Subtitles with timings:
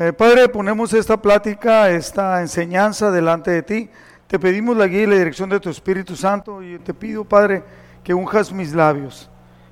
[0.00, 3.90] Eh, Padre, ponemos esta plática, esta enseñanza delante de ti.
[4.28, 7.64] Te pedimos la guía y la dirección de tu Espíritu Santo y te pido, Padre,
[8.04, 9.28] que unjas mis labios,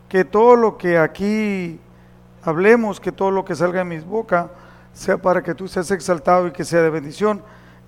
[0.08, 1.78] que todo lo que aquí
[2.42, 4.50] hablemos, que todo lo que salga de mis boca,
[4.92, 7.40] sea para que tú seas exaltado y que sea de bendición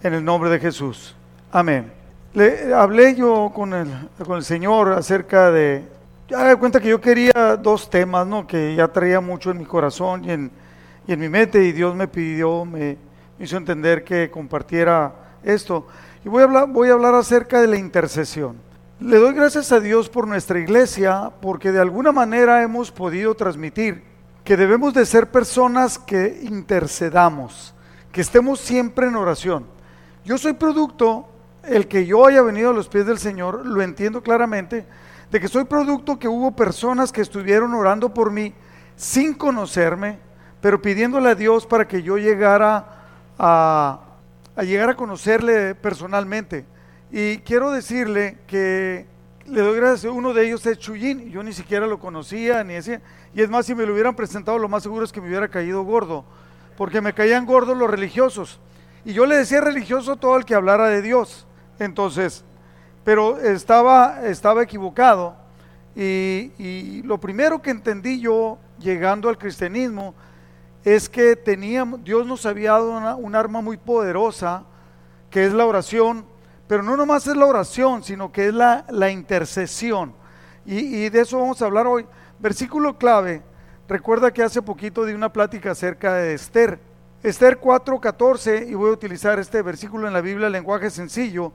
[0.05, 1.17] en el nombre de Jesús.
[1.51, 1.93] Amén.
[2.35, 3.89] Le hablé yo con el,
[4.25, 5.89] con el Señor acerca de,
[6.29, 8.47] ya me cuenta que yo quería dos temas, ¿no?
[8.47, 10.68] Que ya traía mucho en mi corazón y en,
[11.09, 12.99] y en mi mente y Dios me pidió, me
[13.41, 15.87] hizo entender que compartiera esto.
[16.23, 18.59] Y voy a hablar, voy a hablar acerca de la intercesión.
[19.01, 24.03] Le doy gracias a Dios por nuestra iglesia porque de alguna manera hemos podido transmitir
[24.45, 27.75] que debemos de ser personas que intercedamos,
[28.13, 29.65] que estemos siempre en oración.
[30.27, 31.27] Yo soy producto,
[31.63, 34.85] el que yo haya venido a los pies del Señor, lo entiendo claramente,
[35.31, 38.53] de que soy producto que hubo personas que estuvieron orando por mí
[38.95, 40.28] sin conocerme,
[40.61, 42.85] pero pidiéndole a Dios para que yo llegara
[43.39, 44.01] a,
[44.57, 46.65] a llegar a conocerle personalmente.
[47.11, 49.07] Y quiero decirle que
[49.47, 53.01] le doy gracias, uno de ellos es Chuyín, yo ni siquiera lo conocía, ni decía,
[53.35, 55.49] y es más, si me lo hubieran presentado, lo más seguro es que me hubiera
[55.49, 56.25] caído gordo,
[56.77, 58.61] porque me caían gordos los religiosos.
[59.05, 61.47] Y yo le decía religioso todo el que hablara de Dios.
[61.79, 62.45] Entonces,
[63.05, 65.37] pero estaba, estaba equivocado.
[65.97, 70.15] Y, y lo primero que entendí yo llegando al cristianismo
[70.95, 74.65] es que teníamos, Dios nos había dado una, un arma muy poderosa,
[75.31, 76.25] que es la oración,
[76.67, 80.15] pero no nomás es la oración, sino que es la, la intercesión.
[80.65, 82.07] Y, y, de eso vamos a hablar hoy.
[82.39, 83.43] Versículo clave,
[83.89, 86.79] recuerda que hace poquito di una plática acerca de Esther.
[87.23, 91.53] Esther 4:14, y voy a utilizar este versículo en la Biblia, lenguaje sencillo,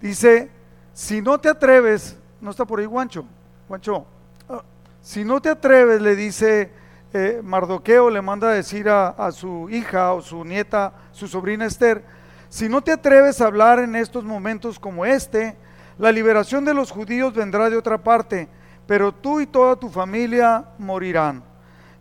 [0.00, 0.50] dice,
[0.92, 3.24] si no te atreves, no está por ahí Guancho,
[3.68, 4.04] Guancho,
[4.48, 4.62] ah,
[5.00, 6.72] si no te atreves, le dice
[7.12, 11.66] eh, Mardoqueo, le manda a decir a, a su hija o su nieta, su sobrina
[11.66, 12.04] Esther,
[12.48, 15.56] si no te atreves a hablar en estos momentos como este,
[15.98, 18.48] la liberación de los judíos vendrá de otra parte,
[18.86, 21.42] pero tú y toda tu familia morirán.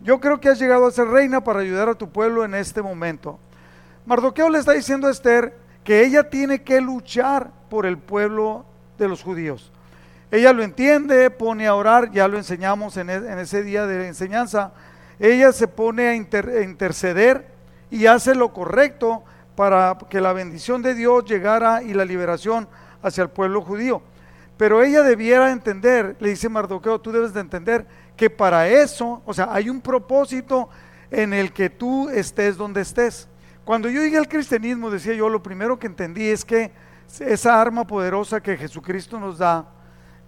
[0.01, 2.81] Yo creo que has llegado a ser reina para ayudar a tu pueblo en este
[2.81, 3.39] momento.
[4.05, 8.65] Mardoqueo le está diciendo a Esther que ella tiene que luchar por el pueblo
[8.97, 9.71] de los judíos.
[10.29, 14.73] Ella lo entiende, pone a orar, ya lo enseñamos en, en ese día de enseñanza.
[15.19, 17.47] Ella se pone a, inter, a interceder
[17.89, 19.23] y hace lo correcto
[19.55, 22.67] para que la bendición de Dios llegara y la liberación
[23.01, 24.01] hacia el pueblo judío.
[24.57, 29.33] Pero ella debiera entender, le dice Mardoqueo, tú debes de entender que para eso, o
[29.33, 30.69] sea, hay un propósito
[31.11, 33.27] en el que tú estés donde estés.
[33.63, 36.71] Cuando yo llegué al cristianismo, decía yo, lo primero que entendí es que
[37.19, 39.65] esa arma poderosa que Jesucristo nos da,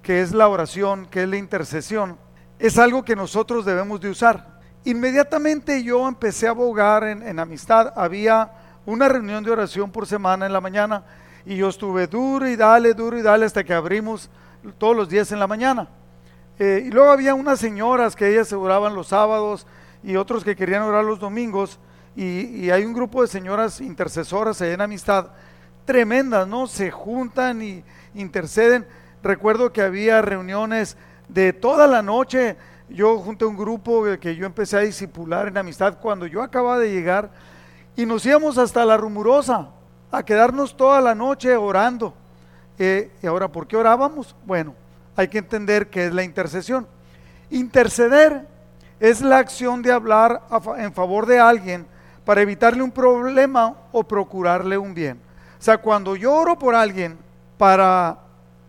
[0.01, 2.17] que es la oración, que es la intercesión,
[2.59, 4.56] es algo que nosotros debemos de usar.
[4.85, 7.93] Inmediatamente yo empecé a abogar en, en amistad.
[7.95, 8.51] Había
[8.85, 11.03] una reunión de oración por semana en la mañana
[11.45, 14.29] y yo estuve duro y dale, duro y dale hasta que abrimos
[14.77, 15.87] todos los días en la mañana.
[16.59, 19.67] Eh, y luego había unas señoras que ellas se oraban los sábados
[20.03, 21.79] y otros que querían orar los domingos.
[22.15, 25.27] Y, y hay un grupo de señoras intercesoras en amistad
[25.85, 26.67] tremendas, ¿no?
[26.67, 27.83] Se juntan y
[28.13, 28.85] interceden.
[29.23, 30.97] Recuerdo que había reuniones
[31.29, 32.57] de toda la noche.
[32.89, 36.79] Yo junto a un grupo que yo empecé a disipular en amistad cuando yo acababa
[36.79, 37.29] de llegar
[37.95, 39.69] y nos íbamos hasta la rumorosa
[40.11, 42.13] a quedarnos toda la noche orando.
[42.79, 44.35] Eh, ¿Y ahora por qué orábamos?
[44.45, 44.73] Bueno,
[45.15, 46.87] hay que entender qué es la intercesión.
[47.49, 48.47] Interceder
[48.99, 50.43] es la acción de hablar
[50.77, 51.87] en favor de alguien
[52.23, 55.19] para evitarle un problema o procurarle un bien.
[55.59, 57.17] O sea, cuando yo oro por alguien
[57.57, 58.19] para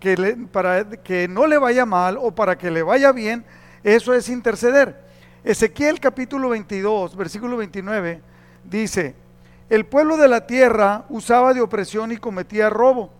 [0.00, 3.44] que, para que no le vaya mal o para que le vaya bien,
[3.82, 5.08] eso es interceder.
[5.44, 8.20] Ezequiel capítulo 22, versículo 29,
[8.64, 9.14] dice,
[9.70, 13.12] el pueblo de la tierra usaba de opresión y cometía robo.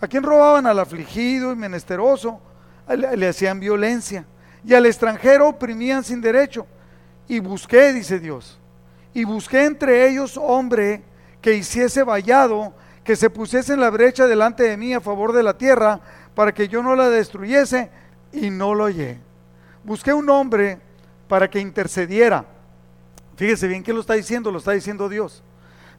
[0.00, 0.66] ¿A quién robaban?
[0.66, 2.40] Al afligido y menesteroso,
[2.88, 4.26] le, hacían violencia.
[4.64, 6.66] Y al extranjero oprimían sin derecho.
[7.28, 8.58] Y busqué, dice Dios,
[9.14, 11.02] y busqué entre ellos hombre
[11.40, 12.74] que hiciese vallado,
[13.04, 16.00] que se pusiese en la brecha delante de mí a favor de la tierra,
[16.34, 17.90] para que yo no la destruyese,
[18.32, 19.20] y no lo hallé.
[19.84, 20.80] Busqué un hombre
[21.28, 22.44] para que intercediera.
[23.36, 25.42] Fíjese bien que lo está diciendo, lo está diciendo Dios.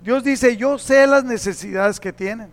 [0.01, 2.49] Dios dice, yo sé las necesidades que tienen,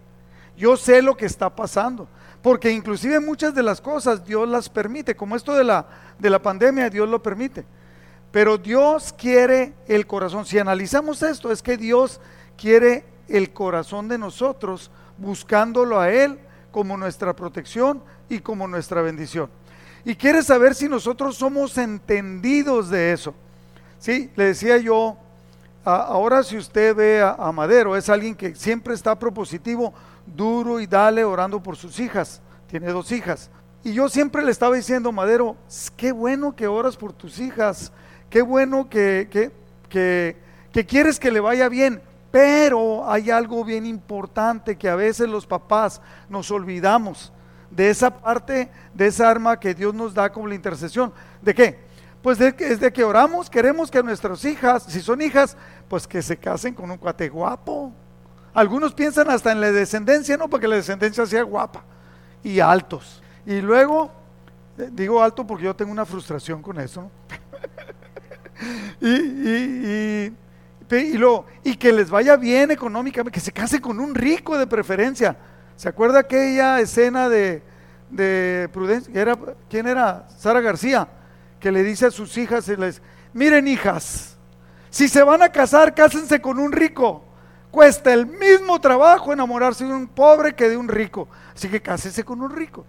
[0.56, 2.08] yo sé lo que está pasando,
[2.40, 5.86] porque inclusive muchas de las cosas Dios las permite, como esto de la,
[6.18, 7.64] de la pandemia, Dios lo permite.
[8.30, 10.46] Pero Dios quiere el corazón.
[10.46, 12.20] Si analizamos esto, es que Dios
[12.56, 16.38] quiere el corazón de nosotros, buscándolo a Él
[16.70, 19.50] como nuestra protección y como nuestra bendición.
[20.04, 23.34] Y quiere saber si nosotros somos entendidos de eso.
[23.98, 25.16] Sí, le decía yo
[25.84, 29.92] ahora si usted ve a, Madero, es alguien que siempre está propositivo,
[30.26, 32.40] duro y dale orando por sus hijas.
[32.68, 33.50] Tiene dos hijas.
[33.84, 35.56] Y yo siempre le estaba diciendo, Madero,
[35.96, 37.92] qué bueno que oras por tus hijas,
[38.30, 39.50] qué bueno que, que,
[39.88, 40.36] que,
[40.72, 42.00] que quieres que le vaya bien.
[42.30, 47.32] Pero hay algo bien importante que a veces los papás nos olvidamos
[47.74, 51.12] de esa parte, de esa arma que Dios nos da como la intercesión.
[51.40, 51.78] ¿De qué?
[52.22, 55.56] Pues es de que oramos, queremos que nuestras hijas, si son hijas,
[55.88, 57.92] pues que se casen con un cuate guapo.
[58.54, 61.82] Algunos piensan hasta en la descendencia, no, para que la descendencia sea guapa
[62.44, 63.22] y altos.
[63.46, 64.12] Y luego,
[64.78, 67.10] eh, digo alto porque yo tengo una frustración con eso,
[69.00, 70.36] y, y,
[70.90, 74.66] y, lo, y que les vaya bien económicamente, que se case con un rico de
[74.66, 75.36] preferencia.
[75.76, 77.62] ¿Se acuerda aquella escena de,
[78.10, 79.12] de Prudencia?
[79.68, 80.28] ¿Quién era?
[80.38, 81.08] Sara García,
[81.60, 83.02] que le dice a sus hijas, les,
[83.32, 84.36] miren hijas,
[84.90, 87.24] si se van a casar, cásense con un rico.
[87.70, 91.28] Cuesta el mismo trabajo enamorarse de un pobre que de un rico.
[91.54, 92.84] Así que cásese con un rico.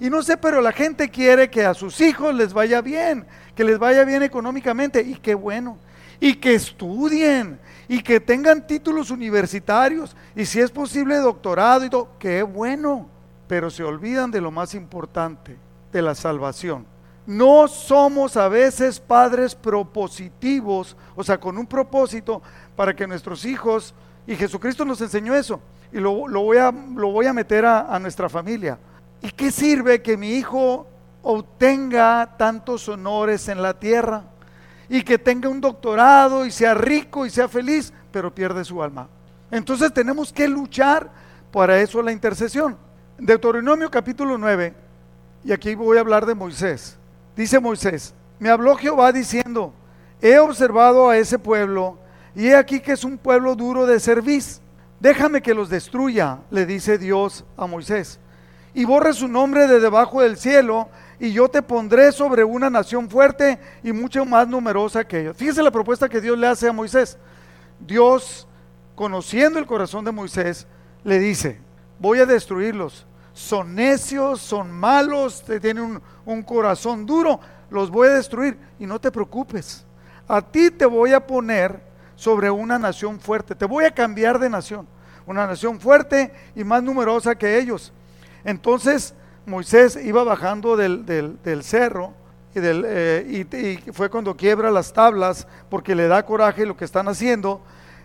[0.00, 3.62] Y no sé, pero la gente quiere que a sus hijos les vaya bien, que
[3.62, 5.02] les vaya bien económicamente.
[5.02, 5.78] Y qué bueno
[6.20, 12.08] y que estudien y que tengan títulos universitarios y si es posible doctorado y todo,
[12.18, 13.08] qué bueno,
[13.46, 15.56] pero se olvidan de lo más importante,
[15.92, 16.86] de la salvación.
[17.26, 22.42] No somos a veces padres propositivos, o sea, con un propósito
[22.76, 23.94] para que nuestros hijos,
[24.26, 25.60] y Jesucristo nos enseñó eso,
[25.92, 28.78] y lo, voy, a, lo voy, a, meter a, a nuestra familia.
[29.22, 30.86] ¿Y qué sirve que mi hijo
[31.22, 34.24] obtenga tantos honores en la tierra?
[34.88, 39.08] Y que tenga un doctorado y sea rico y sea feliz, pero pierde su alma.
[39.50, 41.10] Entonces tenemos que luchar
[41.52, 42.76] para eso la intercesión.
[43.18, 44.74] Deuteronomio capítulo 9,
[45.44, 46.98] y aquí voy a hablar de Moisés.
[47.36, 49.72] Dice Moisés, me habló Jehová diciendo,
[50.20, 51.98] he observado a ese pueblo
[52.34, 54.60] y he aquí que es un pueblo duro de cerviz.
[54.98, 58.18] Déjame que los destruya, le dice Dios a Moisés,
[58.72, 60.88] y borre su nombre de debajo del cielo
[61.18, 65.36] y yo te pondré sobre una nación fuerte y mucho más numerosa que ellos.
[65.36, 67.18] Fíjese la propuesta que Dios le hace a Moisés.
[67.78, 68.46] Dios,
[68.94, 70.66] conociendo el corazón de Moisés,
[71.04, 71.60] le dice,
[71.98, 73.06] voy a destruirlos.
[73.32, 79.10] Son necios, son malos, tienen un, corazón duro, los voy a destruir y no te
[79.10, 79.84] preocupes.
[80.28, 81.80] A ti te voy a poner
[82.14, 84.86] sobre una nación fuerte, te voy a cambiar de nación,
[85.26, 87.92] una nación fuerte y más numerosa que ellos.
[88.44, 89.14] Entonces,
[89.46, 92.14] Moisés iba bajando del, cerro
[92.54, 93.46] y, del, eh,
[93.86, 97.60] y, fue cuando quiebra las tablas porque le da coraje lo que están haciendo.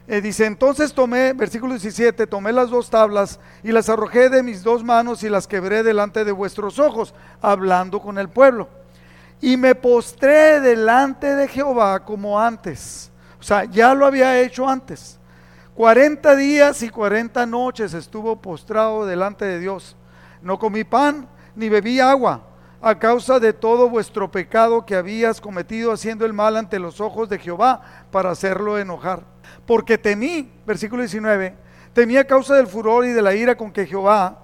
[0.08, 4.64] Eh, dice, entonces tomé, versículo 17, tomé las dos tablas y las arrojé de mis
[4.64, 8.68] dos manos y las quebré delante de vuestros ojos, hablando con el pueblo.
[9.40, 13.12] Y me postré delante de Jehová como antes.
[13.40, 15.20] O sea, ya lo había hecho antes.
[15.76, 19.96] 40 días y 40 noches estuvo postrado delante de Dios
[20.42, 22.44] no comí pan ni bebí agua
[22.82, 27.28] a causa de todo vuestro pecado que habías cometido haciendo el mal ante los ojos
[27.28, 27.82] de Jehová
[28.12, 29.24] para hacerlo enojar.
[29.66, 31.56] Porque temí, versículo 19,
[31.94, 34.40] temí a causa del furor y de la ira con que Jehová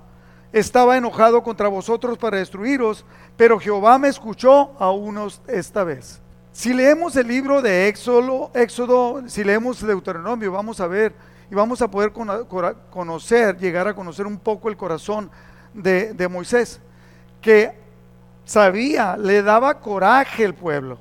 [0.52, 3.06] estaba enojado contra vosotros para destruiros,
[3.38, 6.22] pero Jehová me escuchó a unos esta vez.
[6.52, 11.14] Si leemos el libro de Éxodo, Éxodo, si leemos Deuteronomio, vamos a ver
[11.52, 15.30] y vamos a poder conocer, llegar a conocer un poco el corazón
[15.76, 16.80] de, Moisés,
[17.42, 17.74] que
[18.46, 20.98] sabía, le daba coraje el pueblo.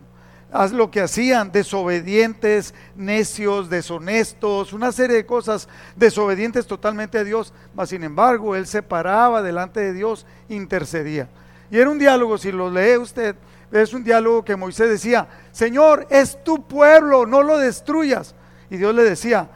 [0.52, 7.52] Haz lo que hacían, desobedientes, necios, deshonestos, una serie de cosas, desobedientes totalmente a Dios,
[7.74, 11.28] mas sin embargo él se paraba delante de Dios, intercedía.
[11.70, 13.34] Y era un diálogo, si lo lee usted,
[13.72, 18.36] es un diálogo que Moisés decía, Señor, es tu pueblo, no lo destruyas.
[18.70, 19.48] Y Dios le decía,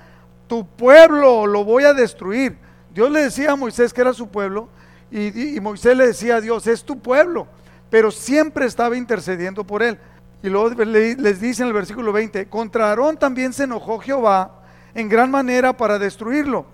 [0.48, 2.58] tu pueblo lo voy a destruir.
[2.92, 4.68] Dios le decía a Moisés que era su pueblo,
[5.10, 7.46] y, Moisés le decía a Dios, es tu pueblo,
[7.90, 9.98] pero siempre estaba intercediendo por él.
[10.42, 14.62] Y luego les dice en el versículo 20, contra Aarón también se enojó Jehová
[14.94, 16.66] en gran manera para destruirlo.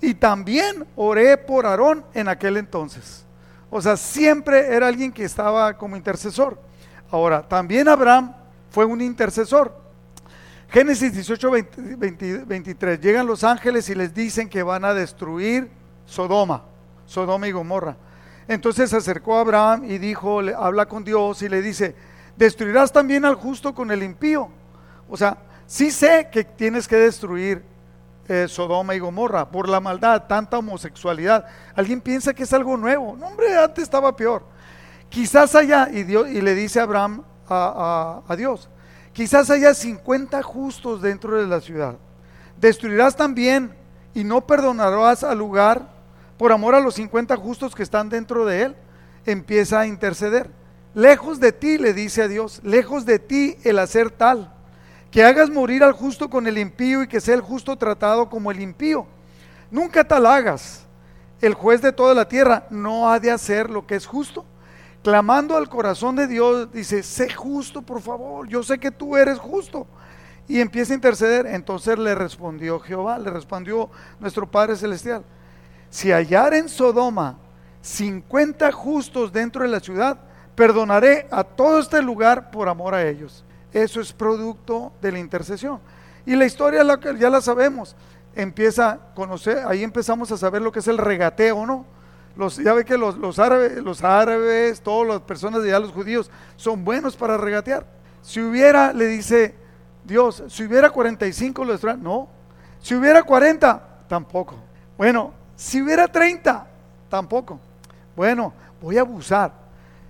[0.00, 3.24] Y también oré por Aarón en aquel entonces.
[3.70, 6.60] O sea, siempre era alguien que estaba como intercesor.
[7.10, 8.34] Ahora, también Abraham
[8.70, 9.86] fue un intercesor.
[10.68, 11.50] Génesis 18,
[12.46, 13.00] 23.
[13.00, 15.70] Llegan los ángeles y les dicen que van a destruir
[16.06, 16.64] Sodoma.
[17.06, 17.96] Sodoma y Gomorra.
[18.48, 21.96] Entonces se acercó a Abraham y dijo, le, habla con Dios y le dice,
[22.36, 24.48] destruirás también al justo con el impío.
[25.08, 27.64] O sea, sí sé que tienes que destruir
[28.28, 31.44] eh, Sodoma y Gomorra por la maldad, tanta homosexualidad.
[31.74, 33.16] Alguien piensa que es algo nuevo.
[33.16, 34.44] No, hombre, antes estaba peor.
[35.08, 38.68] Quizás haya, y, Dios, y le dice Abraham a, a Dios,
[39.12, 41.96] quizás haya 50 justos dentro de la ciudad.
[42.60, 43.72] destruirás también
[44.14, 45.95] y no perdonarás al lugar
[46.38, 48.76] por amor a los 50 justos que están dentro de él.
[49.24, 50.50] Empieza a interceder.
[50.94, 54.54] Lejos de ti, le dice a Dios, lejos de ti el hacer tal,
[55.10, 58.50] que hagas morir al justo con el impío y que sea el justo tratado como
[58.50, 59.06] el impío.
[59.70, 60.86] Nunca tal hagas.
[61.40, 64.46] El juez de toda la tierra no ha de hacer lo que es justo.
[65.02, 69.38] Clamando al corazón de Dios, dice, sé justo, por favor, yo sé que tú eres
[69.38, 69.86] justo.
[70.48, 71.46] Y empieza a interceder.
[71.46, 75.24] Entonces le respondió Jehová, le respondió nuestro Padre Celestial.
[75.96, 77.38] Si hallar en Sodoma
[77.80, 80.18] 50 justos dentro de la ciudad,
[80.54, 83.46] perdonaré a todo este lugar por amor a ellos.
[83.72, 85.80] Eso es producto de la intercesión.
[86.26, 86.84] Y la historia
[87.18, 87.96] ya la sabemos.
[88.34, 91.86] Empieza a conocer, ahí empezamos a saber lo que es el regateo, ¿no?
[92.36, 95.92] Los, ya ve que los, los, árabes, los árabes, todas las personas de allá, los
[95.92, 97.86] judíos, son buenos para regatear.
[98.20, 99.54] Si hubiera, le dice
[100.04, 102.28] Dios, si hubiera 45, lo no.
[102.80, 104.56] Si hubiera 40, tampoco.
[104.98, 106.66] Bueno, si hubiera 30,
[107.08, 107.58] tampoco.
[108.14, 109.52] Bueno, voy a abusar.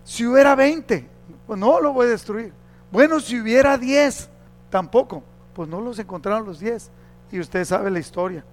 [0.05, 1.09] Si hubiera 20,
[1.47, 2.53] pues no lo voy a destruir.
[2.91, 4.29] Bueno, si hubiera 10,
[4.71, 5.23] tampoco.
[5.55, 6.91] Pues no los encontraron los 10.
[7.33, 8.45] Y usted sabe la historia.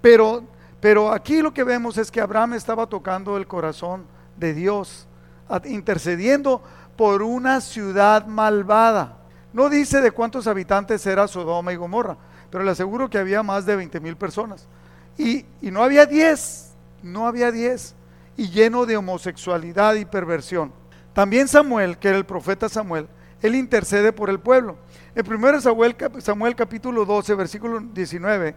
[0.00, 0.44] Pero,
[0.80, 4.04] pero aquí lo que vemos es que Abraham estaba tocando el corazón
[4.36, 5.06] de Dios,
[5.64, 6.62] intercediendo
[6.96, 9.18] por una ciudad malvada.
[9.52, 12.16] No dice de cuántos habitantes era Sodoma y Gomorra,
[12.50, 14.68] pero le aseguro que había más de 20 mil personas.
[15.20, 16.72] Y, no había 10,
[17.02, 17.94] no había 10,
[18.38, 20.72] y lleno de homosexualidad y perversión.
[21.12, 23.06] También Samuel, que era el profeta Samuel,
[23.42, 24.78] él intercede por el pueblo.
[25.14, 28.54] En 1 Samuel, Samuel capítulo 12, versículo 19,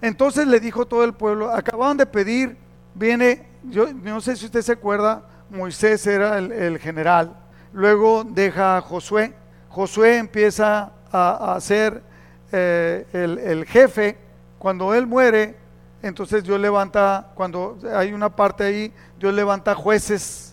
[0.00, 2.56] entonces le dijo todo el pueblo, acababan de pedir,
[2.94, 7.36] viene, yo no sé si usted se acuerda, Moisés era el, general,
[7.74, 9.34] luego deja a Josué,
[9.68, 12.02] Josué empieza a, ser
[12.50, 14.16] eh, el jefe,
[14.58, 15.67] cuando él muere,
[16.02, 20.48] entonces Dios levanta, cuando hay una parte ahí, Dios levanta jueces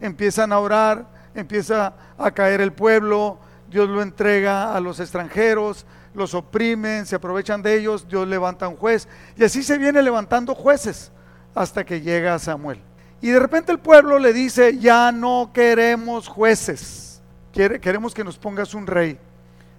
[0.00, 6.34] empiezan a orar, empieza a caer el pueblo, Dios lo entrega a los extranjeros, los
[6.34, 9.06] oprimen, se aprovechan de ellos, Dios levanta un juez,
[9.36, 11.12] y así se viene levantando jueces
[11.54, 12.80] hasta que llega Samuel.
[13.20, 18.74] Y de repente el pueblo le dice, ya no queremos jueces, queremos que nos pongas
[18.74, 19.18] un rey.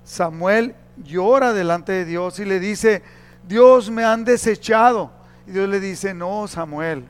[0.03, 3.01] Samuel llora delante de Dios y le dice,
[3.47, 5.11] Dios me han desechado.
[5.47, 7.05] Y Dios le dice, no, Samuel,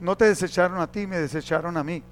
[0.00, 2.02] no te desecharon a ti, me desecharon a mí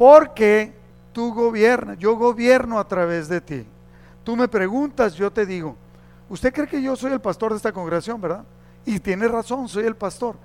[0.00, 0.72] porque
[1.12, 3.66] tú gobiernas, yo gobierno a través de ti.
[4.24, 5.76] Tú me preguntas, yo te digo,
[6.30, 8.42] usted cree que yo soy el pastor de esta congregación, ¿verdad?
[8.86, 10.36] Y tiene razón, soy el pastor,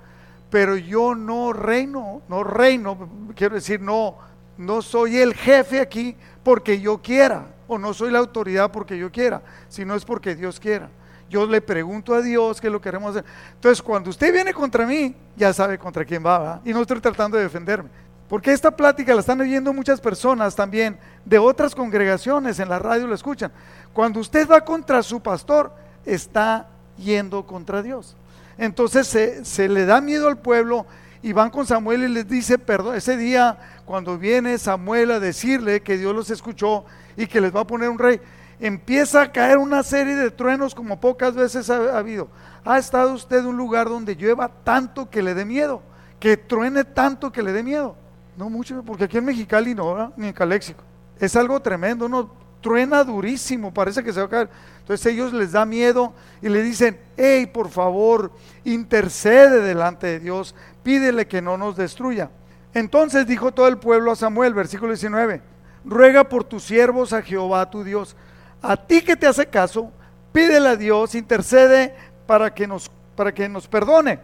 [0.50, 4.18] pero yo no reino, no reino, quiero decir, no,
[4.58, 9.10] no soy el jefe aquí porque yo quiera, o no soy la autoridad porque yo
[9.10, 10.90] quiera, sino es porque Dios quiera.
[11.28, 13.24] Yo le pregunto a Dios qué lo queremos hacer.
[13.54, 16.60] Entonces, cuando usted viene contra mí, ya sabe contra quién va.
[16.64, 17.88] Y no estoy tratando de defenderme.
[18.28, 23.06] Porque esta plática la están oyendo muchas personas también de otras congregaciones, en la radio
[23.06, 23.52] lo escuchan.
[23.92, 25.72] Cuando usted va contra su pastor,
[26.04, 26.66] está
[26.96, 28.16] yendo contra Dios.
[28.58, 29.06] Entonces
[29.42, 30.86] se, le da miedo al pueblo
[31.22, 35.82] y van con Samuel y les dice, perdón, ese día cuando viene Samuel a decirle
[35.82, 36.84] que Dios los escuchó
[37.16, 38.20] y que les va a poner un rey,
[38.60, 42.28] empieza a caer una serie de truenos como pocas veces ha, ha habido.
[42.64, 45.82] ¿Ha estado usted en un lugar donde llueva tanto que le dé miedo?
[46.18, 47.96] Que truene tanto que le dé miedo.
[48.36, 50.82] No mucho, porque aquí en Mexicali no, ni en Caléxico.
[51.18, 54.50] Es algo tremendo, no truena durísimo, parece que se va a caer.
[54.80, 58.32] Entonces ellos les da miedo y le dicen, hey, por favor,
[58.64, 62.30] intercede delante de Dios, pídele que no nos destruya.
[62.74, 65.40] Entonces dijo todo el pueblo a Samuel, versículo 19,
[65.84, 68.16] ruega por tus siervos a Jehová tu Dios.
[68.62, 69.92] A ti que te hace caso,
[70.32, 71.94] pídele a Dios, intercede
[72.26, 74.18] para que nos, para que nos perdone,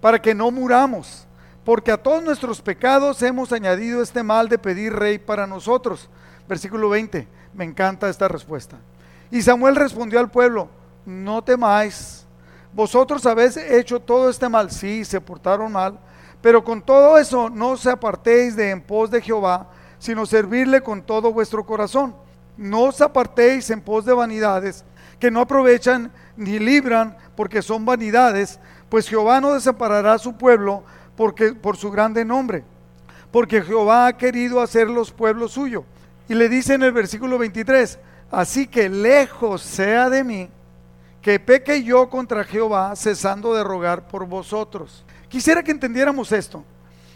[0.00, 1.28] para que no muramos
[1.68, 6.08] porque a todos nuestros pecados hemos añadido este mal de pedir rey para nosotros.
[6.48, 8.78] Versículo 20, me encanta esta respuesta.
[9.30, 10.70] Y Samuel respondió al pueblo,
[11.04, 12.24] no temáis,
[12.72, 15.98] vosotros habéis hecho todo este mal, sí, se portaron mal,
[16.40, 19.68] pero con todo eso no se apartéis de en pos de Jehová,
[19.98, 22.16] sino servirle con todo vuestro corazón.
[22.58, 24.84] No os apartéis en pos de vanidades,
[25.18, 30.82] que no aprovechan ni libran, porque son vanidades, pues Jehová no desamparará a su pueblo,
[31.16, 32.64] porque, por su grande nombre,
[33.30, 35.84] porque Jehová ha querido hacer los pueblos suyos.
[36.28, 37.98] Y le dice en el versículo 23,
[38.30, 40.50] así que lejos sea de mí
[41.22, 45.04] que peque yo contra Jehová, cesando de rogar por vosotros.
[45.28, 46.64] Quisiera que entendiéramos esto.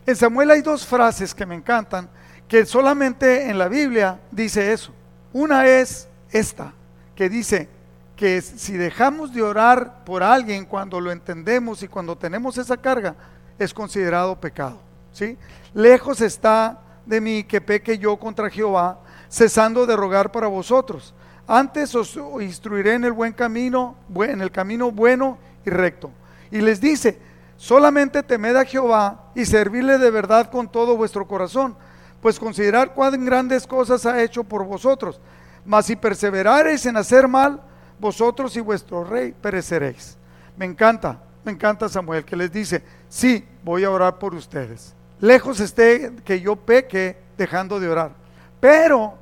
[0.05, 2.09] En Samuel hay dos frases que me encantan,
[2.49, 4.93] que solamente en la Biblia dice eso.
[5.33, 6.73] Una es esta,
[7.15, 7.69] que dice,
[8.17, 13.17] que si dejamos de orar por alguien cuando lo entendemos y cuando tenemos esa carga,
[13.59, 14.79] es considerado pecado.
[15.13, 15.37] ¿sí?
[15.75, 21.15] Lejos está de mí que peque yo contra Jehová, cesando de rogar para vosotros.
[21.47, 26.11] Antes os instruiré en el buen camino, en el camino bueno y recto.
[26.51, 27.19] Y les dice,
[27.57, 31.77] solamente temed a Jehová y servirle de verdad con todo vuestro corazón,
[32.23, 35.21] pues considerar cuán grandes cosas ha hecho por vosotros.
[35.67, 37.61] Mas si perseverareis en hacer mal,
[37.99, 40.17] vosotros y vuestro rey pereceréis.
[40.57, 44.95] Me encanta, me encanta Samuel, que les dice, sí, voy a orar por ustedes.
[45.21, 48.13] Lejos esté que yo peque dejando de orar,
[48.61, 49.15] pero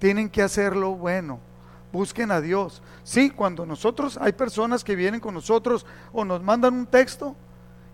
[0.00, 1.38] tienen que hacerlo bueno.
[1.92, 2.82] Busquen a Dios.
[3.04, 7.36] Sí, cuando nosotros, hay personas que vienen con nosotros o nos mandan un texto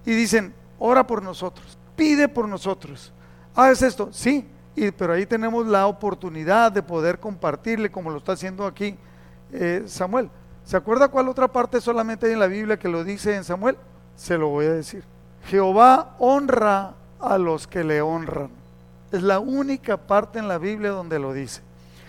[0.06, 3.12] y dicen, ora por nosotros, pide por nosotros.
[3.56, 4.10] ¿Haces esto?
[4.12, 4.46] Sí,
[4.98, 8.96] pero ahí tenemos la oportunidad de poder compartirle como lo está haciendo aquí
[9.50, 10.28] eh, Samuel.
[10.62, 13.78] ¿Se acuerda cuál otra parte solamente hay en la Biblia que lo dice en Samuel?
[14.14, 15.04] Se lo voy a decir.
[15.46, 18.50] Jehová honra a los que le honran.
[19.10, 21.62] Es la única parte en la Biblia donde lo dice.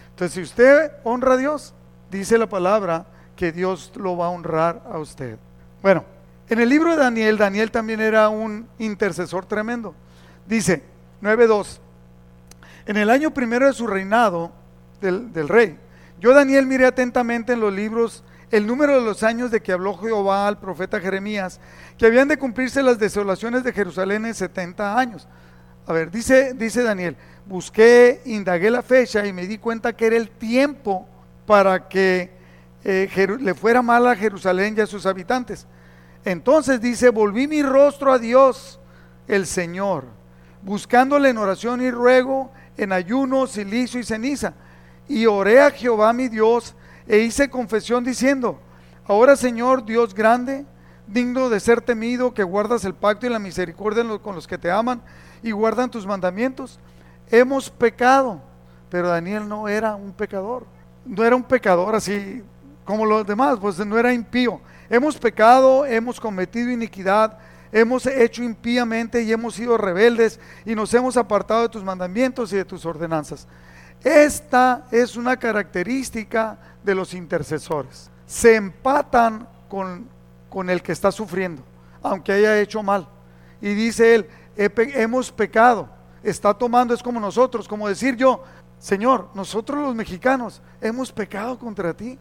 [0.10, 1.74] Entonces, si usted honra a Dios,
[2.12, 3.06] dice la palabra
[3.38, 5.38] que Dios lo va a honrar a usted.
[5.82, 6.04] Bueno,
[6.50, 9.94] en el libro de Daniel, Daniel también era un intercesor tremendo.
[10.48, 11.80] Dice 9.2,
[12.86, 14.52] en el año primero de su reinado
[15.02, 15.78] del, del rey,
[16.20, 19.96] yo, Daniel, miré atentamente en los libros el número de los años de que habló
[19.98, 21.60] Jehová al profeta Jeremías,
[21.98, 25.28] que habían de cumplirse las desolaciones de Jerusalén en 70 años.
[25.86, 30.18] A ver, dice, dice Daniel, busqué, indagué la fecha y me di cuenta que era
[30.18, 31.08] el tiempo
[31.46, 32.32] para que
[32.84, 35.68] eh, le fuera mal a Jerusalén y a sus habitantes.
[36.26, 38.80] Entonces dice, volví mi rostro a Dios,
[39.28, 40.06] el Señor,
[40.62, 44.54] buscándole en oración y ruego, en ayuno, silicio y ceniza
[45.08, 46.76] y oré a Jehová mi Dios
[47.08, 48.60] e hice confesión diciendo,
[49.06, 50.66] ahora Señor Dios grande,
[51.08, 54.70] digno de ser temido, que guardas el pacto y la misericordia con los que te
[54.70, 55.02] aman
[55.42, 56.80] y guardan tus mandamientos,
[57.32, 58.42] hemos pecado.
[58.90, 60.66] Pero Daniel no era un pecador,
[61.06, 62.44] no era un pecador así
[62.86, 64.62] como los demás, pues no era impío.
[64.90, 67.38] Hemos pecado, hemos cometido iniquidad,
[67.72, 72.58] hemos hecho impíamente y hemos sido rebeldes y nos hemos apartado de tus mandamientos y
[72.58, 73.48] de tus ordenanzas.
[74.04, 78.10] Esta es una característica de los intercesores.
[78.26, 80.08] Se empatan con,
[80.50, 81.64] con el que está sufriendo,
[82.02, 83.08] aunque haya hecho mal.
[83.62, 85.90] Y dice él, hemos pecado.
[86.24, 88.44] Está tomando, es como nosotros, como decir yo,
[88.80, 92.18] Señor, nosotros los mexicanos hemos pecado contra ti.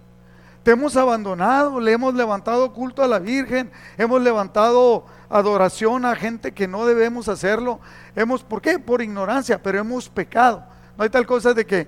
[0.67, 6.51] Te hemos abandonado, le hemos levantado culto a la Virgen, hemos levantado adoración a gente
[6.51, 7.79] que no debemos hacerlo.
[8.17, 8.77] Hemos, ¿por qué?
[8.81, 10.65] Por ignorancia, pero hemos pecado.
[10.99, 11.87] No hay tal cosa de que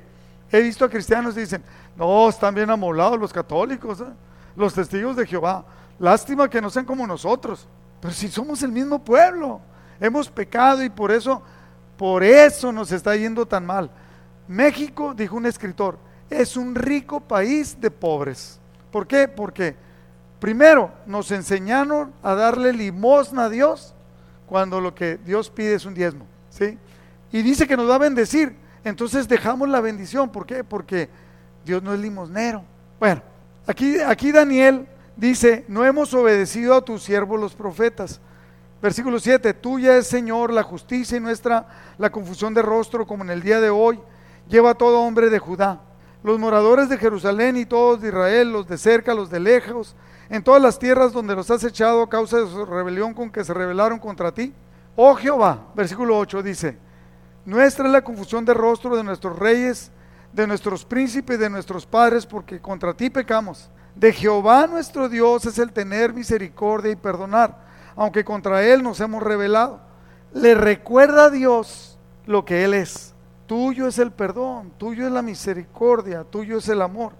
[0.52, 1.64] he visto a cristianos que dicen,
[1.96, 4.12] no, están bien amolados los católicos, ¿eh?
[4.54, 5.64] los testigos de Jehová.
[5.98, 7.66] Lástima que no sean como nosotros.
[8.00, 9.60] Pero si somos el mismo pueblo,
[9.98, 11.42] hemos pecado y por eso,
[11.96, 13.90] por eso nos está yendo tan mal.
[14.46, 15.98] México, dijo un escritor,
[16.30, 18.57] es un rico país de pobres.
[18.90, 19.28] ¿Por qué?
[19.28, 19.76] Porque
[20.40, 23.94] primero nos enseñaron a darle limosna a Dios
[24.46, 26.26] cuando lo que Dios pide es un diezmo.
[26.50, 26.78] ¿sí?
[27.32, 30.30] Y dice que nos va a bendecir entonces dejamos la bendición.
[30.30, 30.64] ¿Por qué?
[30.64, 31.08] Porque
[31.64, 32.64] Dios no es limosnero.
[32.98, 33.22] Bueno,
[33.66, 38.20] aquí, aquí Daniel dice, no hemos obedecido a tus siervos los profetas.
[38.80, 41.66] Versículo 7, tuya es Señor la justicia y nuestra
[41.98, 44.00] la confusión de rostro como en el día de hoy.
[44.48, 45.80] Lleva todo hombre de Judá,
[46.22, 49.94] los moradores de Jerusalén y todos de Israel, los de cerca, los de lejos,
[50.28, 53.44] en todas las tierras donde los has echado a causa de su rebelión con que
[53.44, 54.52] se rebelaron contra ti.
[54.96, 56.78] Oh Jehová, versículo 8 dice,
[57.44, 59.90] nuestra es la confusión de rostro de nuestros reyes,
[60.32, 63.70] de nuestros príncipes, de nuestros padres, porque contra ti pecamos.
[63.94, 67.56] De Jehová nuestro Dios es el tener misericordia y perdonar,
[67.96, 69.80] aunque contra Él nos hemos rebelado.
[70.32, 73.14] Le recuerda a Dios lo que Él es.
[73.48, 77.14] Tuyo es el perdón, tuyo es la misericordia, tuyo es el amor.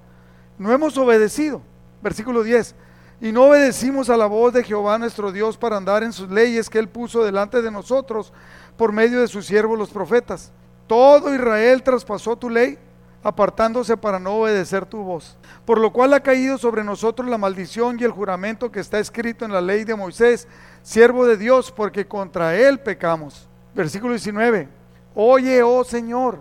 [0.59, 1.62] No hemos obedecido.
[2.03, 2.75] Versículo 10.
[3.23, 6.69] Y no obedecimos a la voz de Jehová nuestro Dios para andar en sus leyes
[6.69, 8.35] que Él puso delante de nosotros
[8.77, 10.53] por medio de sus siervos los profetas.
[10.87, 12.79] Todo Israel traspasó tu ley,
[13.23, 15.38] apartándose para no obedecer tu voz.
[15.64, 19.47] Por lo cual ha caído sobre nosotros la maldición y el juramento que está escrito
[19.47, 20.47] en la ley de Moisés,
[20.83, 23.49] siervo de Dios, porque contra él pecamos.
[23.75, 24.78] Versículo 19.
[25.20, 26.38] Oye, oh Señor,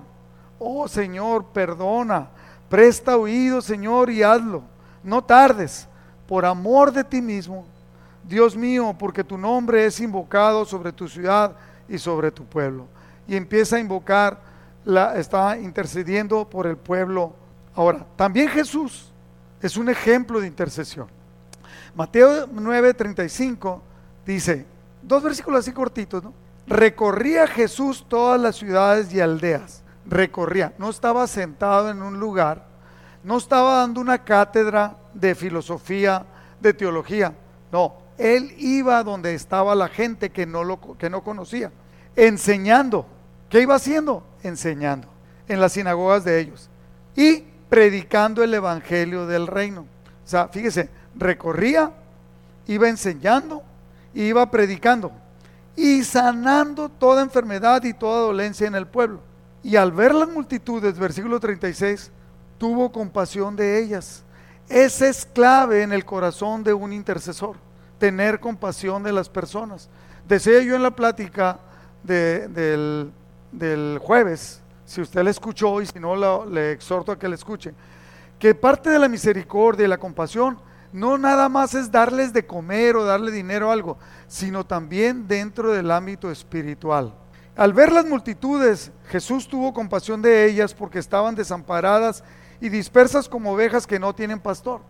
[0.60, 2.30] oh Señor, perdona,
[2.70, 4.62] presta oído, Señor, y hazlo.
[5.02, 5.88] No tardes,
[6.28, 7.66] por amor de ti mismo.
[8.24, 11.56] Dios mío, porque tu nombre es invocado sobre tu ciudad
[11.90, 12.86] y sobre tu pueblo.
[13.28, 14.40] Y empieza a invocar,
[14.86, 17.34] la, está intercediendo por el pueblo.
[17.74, 19.12] Ahora, también Jesús
[19.60, 21.08] Es un ejemplo de intercesión.
[21.96, 23.82] Mateo 9:35
[24.24, 24.68] dice,
[25.02, 26.47] dos versículos así cortitos, ¿no?
[26.68, 29.84] Recorría Jesús todas las ciudades y aldeas.
[30.06, 32.66] Recorría, no estaba sentado en un lugar,
[33.24, 36.26] no estaba dando una cátedra de filosofía,
[36.60, 37.34] de teología.
[37.72, 41.72] No, él iba donde estaba la gente que no, lo, que no conocía,
[42.18, 43.06] enseñando.
[43.50, 44.26] ¿Qué iba haciendo?
[44.44, 45.08] Enseñando
[45.48, 46.70] en las sinagogas de ellos
[47.16, 49.82] y predicando el evangelio del reino.
[49.82, 51.94] O sea, fíjese, recorría,
[52.68, 53.64] iba enseñando,
[54.14, 55.14] iba predicando
[55.78, 59.22] y sanando toda enfermedad y toda dolencia en el pueblo.
[59.62, 62.12] Y al ver las multitudes, versículo 36,
[62.58, 64.24] tuvo compasión de ellas.
[64.68, 67.58] Ese es clave en el corazón de un intercesor,
[68.00, 69.88] tener compasión de las personas.
[70.28, 71.60] Decía yo en la plática
[72.02, 73.12] del,
[73.52, 77.74] del, jueves, si usted la escuchó y si no le exhorto a que la escuche,
[78.40, 80.58] que parte de la misericordia y la compasión
[80.94, 83.98] no nada más es darles de comer o darle dinero o algo,
[84.28, 87.14] sino también dentro del ámbito espiritual.
[87.56, 92.24] Al ver las multitudes, Jesús tuvo compasión de ellas porque estaban desamparadas
[92.62, 94.82] y dispersas como ovejas que no tienen pastor.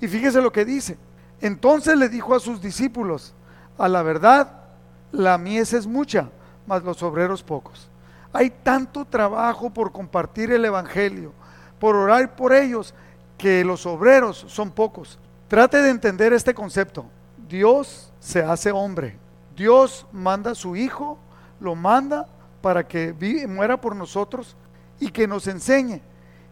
[0.00, 0.98] Y fíjese lo que dice.
[1.40, 3.34] Entonces le dijo a sus discípulos,
[3.76, 4.64] a la verdad,
[5.12, 6.30] la mies es mucha,
[6.66, 7.88] mas los obreros pocos.
[8.32, 11.32] Hay tanto trabajo por compartir el Evangelio,
[11.78, 12.94] por orar por ellos,
[13.36, 15.18] que los obreros son pocos.
[15.48, 17.06] Trate de entender este concepto.
[17.48, 19.16] Dios se hace hombre.
[19.56, 21.18] Dios manda a su Hijo,
[21.58, 22.26] lo manda
[22.60, 23.14] para que
[23.48, 24.54] muera por nosotros
[25.00, 26.02] y que nos enseñe.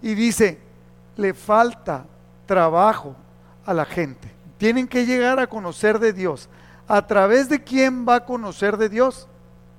[0.00, 0.58] Y dice,
[1.16, 2.06] le falta
[2.46, 3.14] trabajo
[3.66, 4.32] a la gente.
[4.56, 6.48] Tienen que llegar a conocer de Dios.
[6.88, 9.28] ¿A través de quién va a conocer de Dios?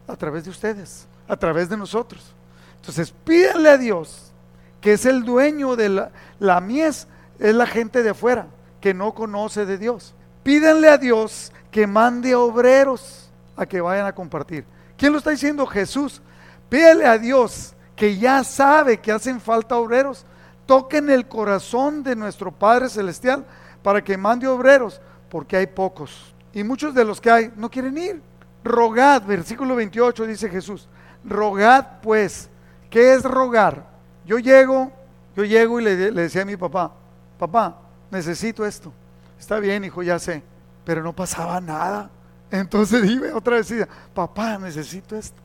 [0.08, 2.36] A través de ustedes, a través de nosotros.
[2.76, 4.32] Entonces pídanle a Dios,
[4.80, 7.08] que es el dueño de la, la mies,
[7.40, 8.48] es la gente de afuera
[8.94, 10.16] no conoce de Dios.
[10.44, 14.66] Pídanle a Dios que mande obreros a que vayan a compartir.
[14.98, 15.66] ¿Quién lo está diciendo?
[15.66, 16.22] Jesús.
[16.70, 20.26] Pídele a Dios que ya sabe que hacen falta obreros.
[20.66, 23.46] Toquen el corazón de nuestro Padre Celestial
[23.82, 26.34] para que mande obreros, porque hay pocos.
[26.54, 28.22] Y muchos de los que hay no quieren ir.
[28.64, 30.88] Rogad, versículo 28 dice Jesús.
[31.24, 32.50] Rogad pues.
[32.90, 33.86] ¿Qué es rogar?
[34.26, 34.92] Yo llego,
[35.36, 36.92] yo llego y le, le decía a mi papá,
[37.38, 37.78] papá,
[38.12, 38.94] necesito esto.
[39.40, 40.44] Está bien, hijo, ya sé,
[40.84, 42.10] pero no pasaba nada.
[42.50, 43.74] Entonces dime otra vez,
[44.14, 45.42] papá, necesito esto.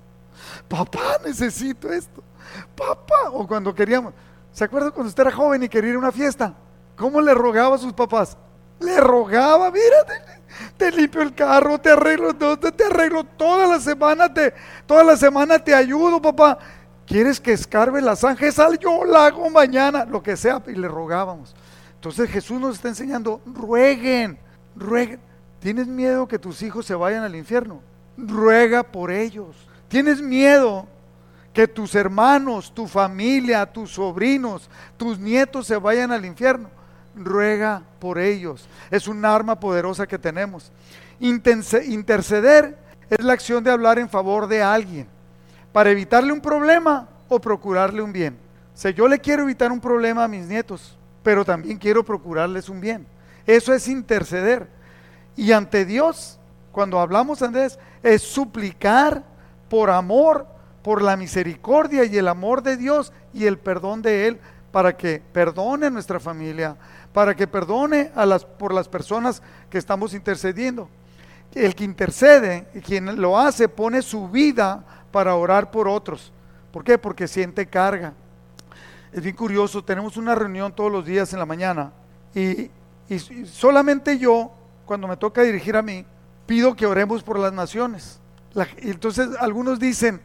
[0.69, 2.23] Papá, necesito esto.
[2.77, 4.15] Papá, o cuando queríamos,
[4.53, 6.55] ¿se acuerda cuando usted era joven y quería ir a una fiesta?
[6.97, 8.37] ¿Cómo le rogaba a sus papás?
[8.81, 9.97] Le rogaba, mira,
[10.77, 14.53] te, limpio el carro, te arreglo, te, te arreglo toda la semana, te,
[14.87, 16.59] toda la semana te ayudo, papá.
[17.07, 18.51] ¿Quieres que escarbe la zanja?
[18.51, 21.55] Sal, yo la hago mañana, lo que sea, y le rogábamos.
[22.03, 24.37] Entonces Jesús nos está enseñando, rueguen,
[24.75, 25.21] rueguen.
[25.61, 27.81] ¿Tienes miedo que tus hijos se vayan al infierno?
[28.17, 29.55] Ruega por ellos.
[29.87, 30.89] ¿Tienes miedo
[31.53, 36.71] que tus hermanos, tu familia, tus sobrinos, tus nietos se vayan al infierno?
[37.15, 38.69] Ruega por ellos.
[38.91, 40.73] Es un arma poderosa que tenemos.
[41.21, 42.77] Interceder
[43.11, 45.07] es la acción de hablar en favor de alguien
[45.73, 48.37] para evitarle un problema o procurarle un bien.
[48.85, 52.81] O yo le quiero evitar un problema a mis nietos pero también quiero procurarles un
[52.81, 53.07] bien.
[53.47, 54.69] Eso es interceder.
[55.37, 56.39] Y ante Dios,
[56.71, 59.23] cuando hablamos Andrés, es suplicar
[59.69, 60.47] por amor,
[60.83, 65.23] por la misericordia y el amor de Dios y el perdón de Él, para que
[65.33, 66.77] perdone a nuestra familia,
[67.13, 70.89] para que perdone a las, por las personas que estamos intercediendo.
[71.55, 76.33] El que intercede, quien lo hace, pone su vida para orar por otros.
[76.73, 76.97] ¿Por qué?
[76.97, 78.15] Porque siente carga
[79.13, 81.93] es bien curioso, tenemos una reunión todos los días en la mañana
[82.35, 82.71] y,
[83.45, 84.53] solamente yo,
[84.87, 86.07] cuando me toca dirigir a mí,
[86.47, 88.21] pido que oremos por las naciones.
[88.79, 90.21] entonces algunos dicen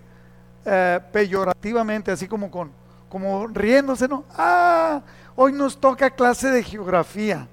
[0.64, 2.72] eh, peyorativamente, así como con,
[3.10, 4.24] como riéndose, ¿no?
[4.32, 5.02] Ah,
[5.36, 7.48] hoy nos toca clase de geografía,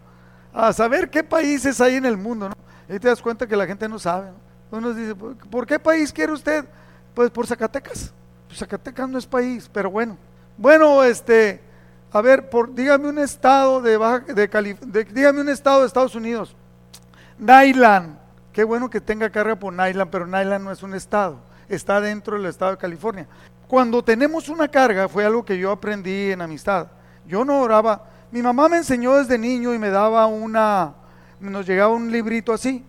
[0.52, 2.54] a saber qué países hay en el mundo, ¿no?
[2.94, 4.30] Y te das cuenta que la gente no sabe.
[4.70, 6.64] Uno dice, ¿por qué país quiere usted?
[7.12, 8.12] Pues por Zacatecas.
[8.46, 10.16] Pues Zacatecas no es país, pero bueno.
[10.56, 11.60] Bueno, este,
[12.12, 16.54] a ver, por, dígame un estado de, Baja, de, dígame un estado de Estados Unidos.
[17.38, 18.18] Nyland.
[18.52, 22.36] Qué bueno que tenga carga por Nyland, pero Nyland no es un estado, está dentro
[22.36, 23.26] del estado de California.
[23.66, 26.86] Cuando tenemos una carga, fue algo que yo aprendí en amistad.
[27.26, 30.94] Yo no oraba, mi mamá me enseñó desde niño y me daba una,
[31.40, 32.84] nos llegaba un librito así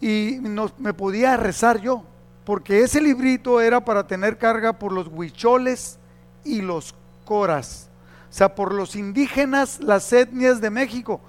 [0.00, 0.40] y
[0.78, 2.02] me podía rezar yo,
[2.44, 6.00] porque ese librito era para tener carga por los huicholes
[6.42, 6.92] y los
[7.24, 7.88] coras.
[8.30, 11.20] O sea, por los indígenas, las etnias de México,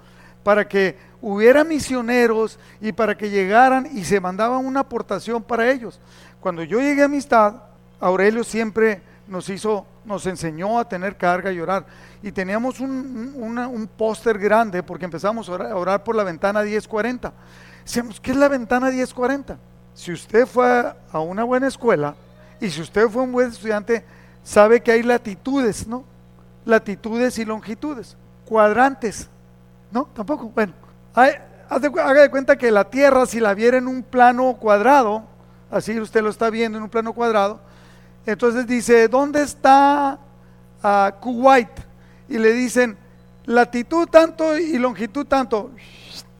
[0.42, 6.00] para que hubiera misioneros y para que llegaran y se mandaban una aportación para ellos.
[6.40, 7.54] Cuando yo llegué a Amistad,
[7.98, 11.86] Aurelio siempre nos hizo, nos enseñó a tener carga y orar.
[12.22, 17.32] Y teníamos un, un póster grande porque empezamos a orar, por la ventana 1040.
[17.82, 19.58] Decíamos, ¿qué es la ventana 1040?
[19.94, 22.14] Si usted fue a una buena escuela
[22.60, 24.04] y si usted fue un buen estudiante,
[24.46, 26.04] sabe que hay latitudes, ¿no?
[26.64, 29.28] Latitudes y longitudes, cuadrantes,
[29.90, 30.04] ¿no?
[30.14, 30.52] Tampoco.
[30.54, 30.72] Bueno,
[31.12, 35.24] haga de cuenta que la Tierra, si la viera en un plano cuadrado,
[35.68, 37.60] así usted lo está viendo en un plano cuadrado,
[38.24, 40.18] entonces dice, ¿dónde está
[40.82, 41.70] uh, Kuwait?
[42.28, 42.96] Y le dicen,
[43.46, 45.72] latitud tanto y longitud tanto.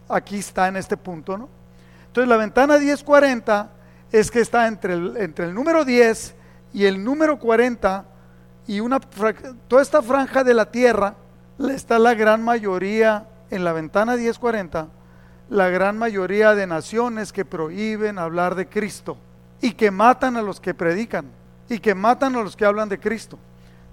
[0.08, 1.48] Aquí está en este punto, ¿no?
[2.06, 3.68] Entonces la ventana 1040
[4.12, 6.36] es que está entre el, entre el número 10
[6.72, 8.04] y el número 40
[8.66, 11.14] y una, toda esta franja de la Tierra
[11.70, 14.88] está la gran mayoría en la ventana 1040,
[15.48, 19.16] la gran mayoría de naciones que prohíben hablar de Cristo
[19.60, 21.26] y que matan a los que predican
[21.68, 23.38] y que matan a los que hablan de Cristo.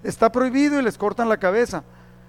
[0.04, 1.84] Está prohibido y les cortan la cabeza.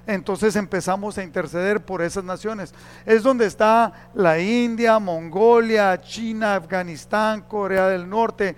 [0.07, 2.75] Entonces empezamos a interceder por esas naciones.
[3.07, 8.55] Es donde está la India, Mongolia, China, Afganistán, Corea del Norte,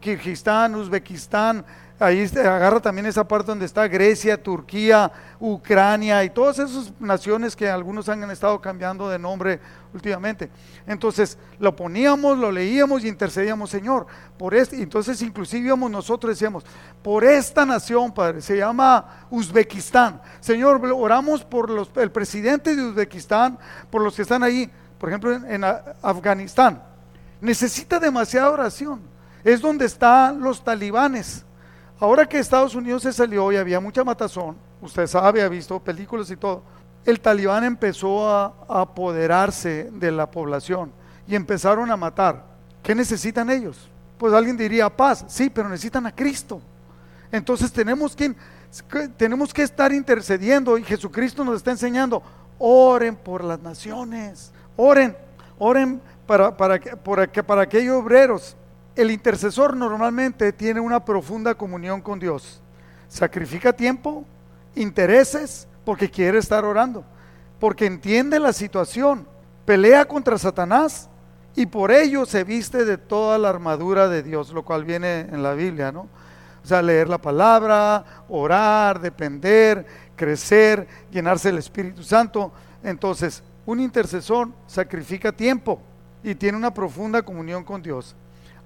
[0.00, 1.64] Kirguistán, Uzbekistán,
[2.00, 7.68] Ahí agarra también esa parte donde está Grecia, Turquía, Ucrania y todas esas naciones que
[7.68, 9.60] algunos han estado cambiando de nombre
[9.92, 10.50] últimamente.
[10.86, 14.06] Entonces lo poníamos, lo leíamos y intercedíamos, Señor,
[14.38, 14.82] por este.
[14.82, 16.64] Entonces inclusive íbamos nosotros decíamos,
[17.02, 20.22] por esta nación, Padre, se llama Uzbekistán.
[20.40, 23.58] Señor, oramos por los, el presidente de Uzbekistán,
[23.90, 25.64] por los que están ahí, por ejemplo en
[26.00, 26.82] Afganistán.
[27.42, 29.19] Necesita demasiada oración.
[29.44, 31.44] Es donde están los talibanes
[32.00, 36.30] Ahora que Estados Unidos se salió y había mucha matazón, usted sabe, ha visto películas
[36.30, 36.62] y todo,
[37.04, 40.92] el talibán empezó a, apoderarse de la población
[41.28, 42.42] y empezaron a matar.
[42.82, 43.90] ¿Qué necesitan ellos?
[44.16, 46.62] Pues alguien diría paz, sí, pero necesitan a Cristo.
[47.30, 48.34] Entonces tenemos que,
[49.18, 52.22] tenemos que estar intercediendo y Jesucristo nos está enseñando,
[52.58, 55.14] oren por las naciones, oren,
[55.58, 58.56] oren para, para, para, para aquellos obreros
[59.00, 62.60] el intercesor normalmente tiene una profunda comunión con Dios.
[63.08, 64.24] Sacrifica tiempo,
[64.74, 67.04] intereses, porque quiere estar orando,
[67.58, 69.26] porque entiende la situación,
[69.64, 71.08] pelea contra Satanás
[71.56, 75.42] y por ello se viste de toda la armadura de Dios, lo cual viene en
[75.42, 76.08] la Biblia, ¿no?
[76.62, 82.52] O sea, leer la palabra, orar, depender, crecer, llenarse del Espíritu Santo.
[82.82, 85.80] Entonces, un intercesor sacrifica tiempo
[86.22, 88.14] y tiene una profunda comunión con Dios.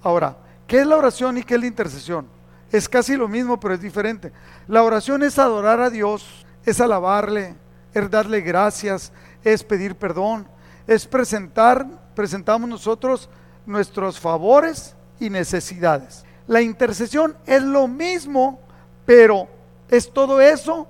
[0.05, 0.37] Ahora,
[0.67, 2.29] ¿qué es la oración y qué es la intercesión?
[2.71, 4.33] Es casi lo mismo, pero es diferente.
[4.69, 7.57] La oración es adorar a Dios, es alabarle,
[7.95, 9.13] es darle gracias,
[9.43, 10.47] es pedir perdón,
[10.87, 13.31] es presentar, presentamos nosotros
[13.65, 16.27] nuestros favores y necesidades.
[16.47, 18.61] La intercesión es lo mismo,
[19.07, 19.49] pero
[19.89, 20.87] es todo eso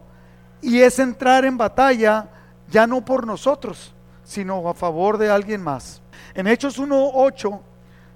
[0.60, 2.30] y es entrar en batalla
[2.68, 6.02] ya no por nosotros, sino a favor de alguien más.
[6.34, 7.60] En Hechos 1.8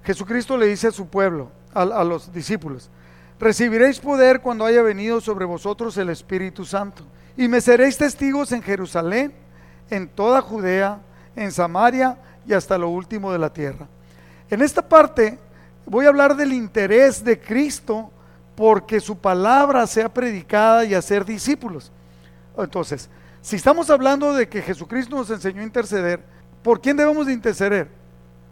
[0.03, 2.89] Jesucristo le dice a su pueblo, a, los discípulos,
[3.39, 7.03] recibiréis poder cuando haya venido sobre vosotros el Espíritu Santo.
[7.37, 9.33] Y me seréis testigos en Jerusalén,
[9.89, 10.99] en toda Judea,
[11.35, 13.87] en Samaria y hasta lo último de la tierra.
[14.49, 15.37] En esta parte
[15.85, 18.11] voy a hablar del interés de Cristo
[18.55, 21.91] porque su palabra sea predicada y hacer discípulos.
[22.57, 23.09] Entonces,
[23.41, 26.21] si estamos hablando de que Jesucristo nos enseñó a interceder,
[26.61, 27.89] ¿por quién debemos de interceder?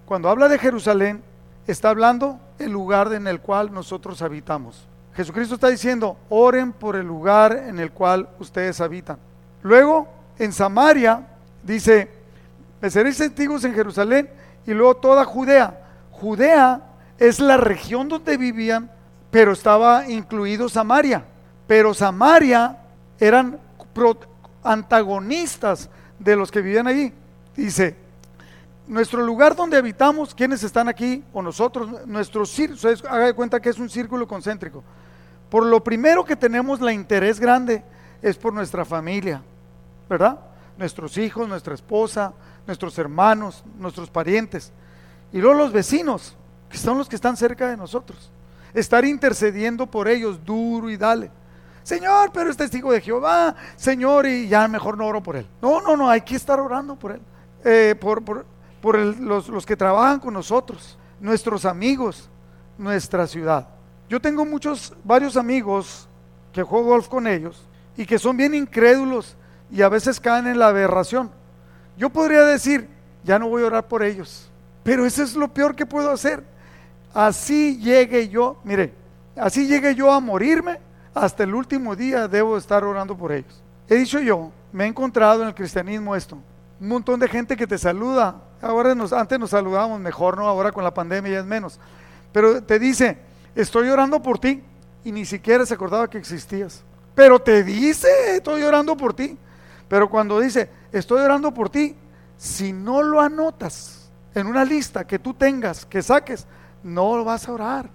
[0.05, 1.21] Cuando habla de Jerusalén,
[1.67, 4.87] está hablando el lugar en el cual nosotros habitamos.
[5.13, 9.17] Jesucristo está diciendo, oren por el lugar en el cual ustedes habitan.
[9.63, 11.27] Luego, en Samaria,
[11.63, 12.09] dice,
[12.81, 14.29] me seréis testigos en Jerusalén
[14.65, 15.81] y luego toda Judea.
[16.11, 16.81] Judea
[17.17, 18.91] es la región donde vivían,
[19.31, 21.25] pero estaba incluido Samaria.
[21.65, 22.77] Pero Samaria
[23.19, 23.59] eran
[24.63, 27.11] antagonistas de los que vivían allí.
[27.55, 27.95] Dice,
[28.87, 33.69] nuestro lugar donde habitamos, quienes están aquí o nosotros, nuestro círculo, haga de cuenta que
[33.69, 34.83] es un círculo concéntrico.
[35.49, 37.83] Por lo primero que tenemos la interés grande
[38.21, 39.41] es por nuestra familia,
[40.09, 40.39] ¿verdad?
[40.77, 42.33] Nuestros hijos, nuestra esposa,
[42.65, 44.71] nuestros hermanos, nuestros parientes.
[45.31, 46.35] Y luego los vecinos,
[46.69, 48.31] que son los que están cerca de nosotros.
[48.73, 51.31] Estar intercediendo por ellos duro y dale.
[51.83, 55.47] Señor, pero es testigo de Jehová, Señor, y ya mejor no oro por él.
[55.61, 57.21] No, no, no, hay que estar orando por él.
[57.63, 58.45] Eh, por,
[58.81, 62.29] por los, que trabajan con nosotros, nuestros amigos,
[62.77, 63.67] nuestra ciudad.
[64.09, 66.07] Yo tengo muchos, varios amigos
[66.53, 69.35] que juego golf con ellos y que son bien incrédulos
[69.71, 71.31] y a veces caen en la aberración.
[71.97, 72.87] Yo podría decir,
[73.23, 74.49] ya no voy a orar por ellos,
[74.83, 76.43] pero eso es lo peor que puedo hacer.
[77.13, 78.93] Así llegue yo, mire,
[79.35, 80.79] así llegue yo a morirme,
[81.13, 83.61] hasta el último día debo estar orando por ellos.
[83.89, 86.37] He dicho yo, me he encontrado en el cristianismo esto,
[86.79, 90.47] un montón de gente que te saluda, ahora nos, antes nos saludábamos mejor, ¿no?
[90.47, 91.79] Ahora con la pandemia ya es menos,
[92.31, 93.17] pero te dice,
[93.55, 94.63] estoy orando por ti,
[95.07, 96.83] y ni siquiera se acordaba que existías.
[97.15, 99.37] Pero te dice, estoy orando por ti.
[99.87, 101.95] Pero cuando dice, estoy orando por ti,
[102.35, 106.45] si no lo anotas en una lista que tú tengas, que saques,
[106.83, 107.89] no lo vas a orar.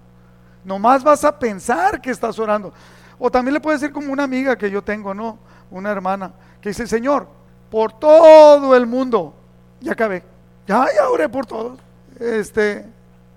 [0.65, 2.73] Nomás vas a pensar que estás orando.
[3.19, 5.37] O también le puede decir como una amiga que yo tengo, ¿no?
[5.69, 7.27] Una hermana, que dice, Señor,
[7.69, 9.35] por todo el mundo,
[9.79, 10.23] ya acabé.
[10.67, 11.79] Ya, ya oré por todos.
[12.19, 12.85] Este,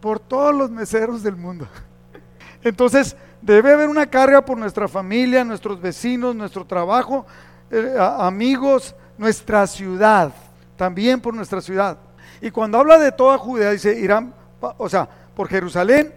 [0.01, 1.67] por todos los meseros del mundo.
[2.63, 7.27] Entonces, debe haber una carga por nuestra familia, nuestros vecinos, nuestro trabajo,
[7.71, 10.33] eh, amigos, nuestra ciudad,
[10.77, 11.99] también por nuestra ciudad.
[12.41, 16.13] Y cuando habla de toda Judea, dice Irán, o sea, por Jerusalén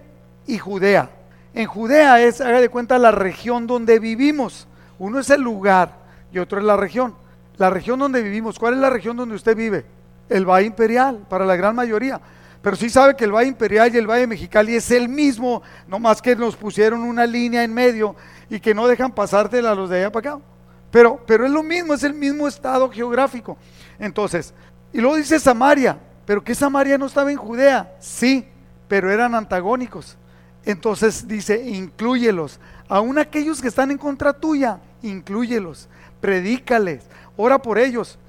[0.46, 1.10] y Judea.
[1.54, 4.68] En Judea es, haga de cuenta, la región donde vivimos.
[4.98, 5.94] Uno es el lugar
[6.32, 7.16] y otro es la región.
[7.58, 9.86] La región donde vivimos, ¿cuál es la región donde usted vive?
[10.30, 12.22] El Valle Imperial, para la gran mayoría.
[12.62, 16.00] Pero sí sabe que el Valle Imperial y el Valle Mexicali es el mismo, no
[16.00, 18.16] más que nos pusieron una línea en medio
[18.50, 20.44] y que no dejan pasártela a los de allá para acá.
[20.92, 23.58] Pero, pero es lo mismo, es el mismo estado geográfico.
[23.98, 24.54] Entonces,
[24.92, 28.48] y luego dice Samaria, pero que Samaria no estaba en Judea, sí,
[28.88, 30.18] pero eran antagónicos.
[30.66, 32.60] Entonces dice, incluyelos.
[32.88, 35.88] Aún aquellos que están en contra tuya, incluyelos,
[36.20, 37.06] predícales,
[37.38, 38.20] ora por ellos.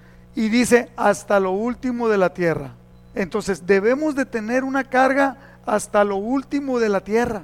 [0.40, 2.72] Y dice, hasta lo último de la tierra.
[3.14, 7.42] Entonces debemos de tener una carga hasta lo último de la tierra.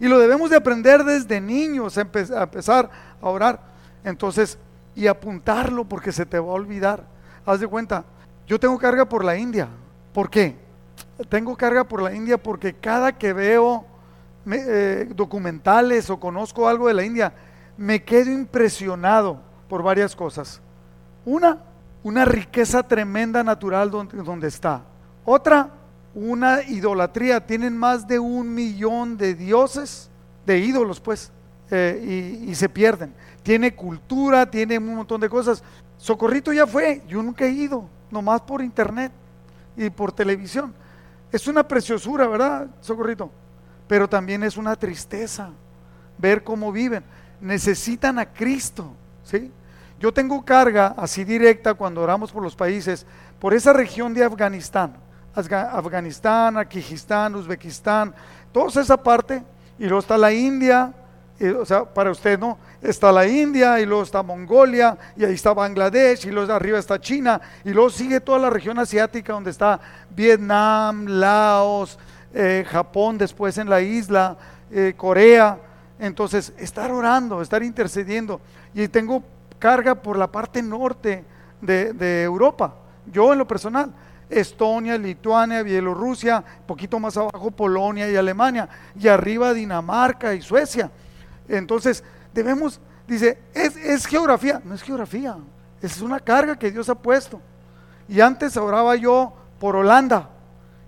[0.00, 3.60] Y lo debemos de aprender desde niños, a, empezar a orar.
[4.04, 4.56] Entonces,
[4.94, 7.04] y apuntarlo porque se te va a olvidar.
[7.44, 8.06] Haz de cuenta,
[8.46, 9.68] yo tengo carga por la India.
[10.14, 10.56] ¿Por qué?
[11.28, 13.84] Tengo carga por la India porque cada que veo
[14.50, 17.34] eh, documentales o conozco algo de la India,
[17.76, 20.62] me quedo impresionado por varias cosas.
[21.26, 21.58] Una,
[22.04, 24.82] una riqueza tremenda natural donde, está.
[25.24, 25.70] Otra,
[26.14, 27.44] una idolatría.
[27.44, 30.10] Tienen más de un millón de dioses,
[30.46, 31.32] de ídolos, pues,
[31.70, 33.12] eh, y, y, se pierden.
[33.42, 35.64] Tiene cultura, tiene un montón de cosas.
[35.96, 39.10] Socorrito ya fue, yo nunca he ido, nomás por internet
[39.74, 40.74] y por televisión.
[41.32, 43.30] Es una preciosura, ¿verdad, Socorrito?
[43.88, 45.50] Pero también es una tristeza
[46.18, 47.02] ver cómo viven.
[47.40, 48.92] Necesitan a Cristo,
[49.24, 49.50] ¿sí?
[49.98, 53.06] Yo tengo carga así directa cuando oramos por los países,
[53.38, 54.96] por esa región de Afganistán.
[55.34, 58.14] Afganistán, Kirguistán, Uzbekistán,
[58.52, 59.42] toda esa parte.
[59.78, 60.92] Y luego está la India,
[61.60, 65.52] o sea, para usted no, está la India y luego está Mongolia y ahí está
[65.52, 69.80] Bangladesh y luego arriba está China y luego sigue toda la región asiática donde está
[70.10, 71.98] Vietnam, Laos,
[72.32, 74.36] eh, Japón después en la isla,
[74.70, 75.58] eh, Corea.
[75.98, 78.40] Entonces, estar orando, estar intercediendo.
[78.74, 79.22] Y tengo
[79.58, 81.24] carga por la parte norte
[81.60, 82.74] de, Europa.
[83.06, 83.92] Yo en lo personal,
[84.28, 90.90] Estonia, Lituania, Bielorrusia, poquito más abajo Polonia y Alemania, y arriba Dinamarca y Suecia.
[91.48, 95.36] Entonces, debemos, dice, es, geografía, no es geografía,
[95.80, 97.40] es una carga que Dios ha puesto.
[98.08, 100.30] Y antes oraba yo por Holanda.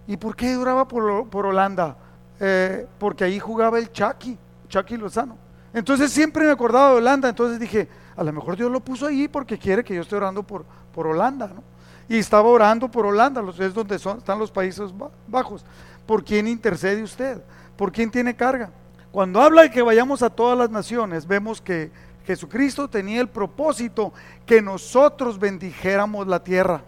[0.06, 1.96] ¿Y por qué oraba por, por Holanda?
[2.38, 5.36] Eh, porque ahí jugaba el Chucky, Chucky Lozano.
[5.72, 9.28] Entonces siempre me acordaba de Holanda, entonces dije, a lo mejor Dios lo puso ahí
[9.28, 11.62] porque quiere que yo esté orando por, por Holanda, ¿no?
[12.08, 14.92] Y estaba orando por Holanda, es donde son, están los Países
[15.26, 15.64] Bajos.
[16.06, 17.42] ¿Por quién intercede usted?
[17.76, 18.70] ¿Por quién tiene carga?
[19.10, 21.90] Cuando habla de que vayamos a todas las naciones, vemos que
[22.24, 24.12] Jesucristo tenía el propósito
[24.44, 26.82] que nosotros bendijéramos la tierra,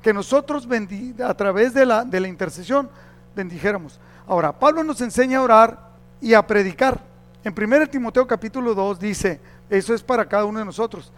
[0.00, 0.66] que nosotros
[1.24, 2.88] a través de la, de la intercesión
[3.34, 4.00] bendijéramos.
[4.26, 7.00] Ahora, Pablo nos enseña a orar y a predicar.
[7.44, 11.12] En 1 Timoteo capítulo 2 dice, eso es para cada uno de nosotros.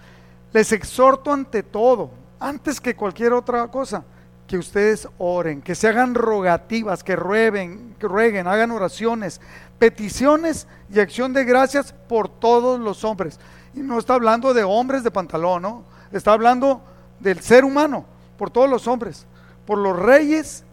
[0.53, 2.11] Les exhorto ante todo,
[2.41, 4.05] antes que cualquier otra cosa,
[4.47, 9.41] que ustedes oren, que se hagan rogativas, que rueguen, que rueguen, hagan oraciones,
[9.79, 13.39] peticiones y acción de gracias por todos los hombres.
[13.75, 15.85] Y no está hablando de hombres de pantalón, ¿no?
[16.11, 16.81] Está hablando
[17.21, 18.07] del ser humano,
[18.39, 19.27] por todos los hombres,
[19.67, 20.65] por los reyes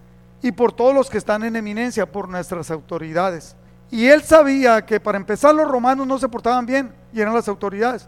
[0.41, 3.58] y por todos los que están en eminencia, por nuestras autoridades.
[3.92, 7.48] Y él sabía que para empezar los romanos no se portaban bien y eran las
[7.48, 8.08] autoridades.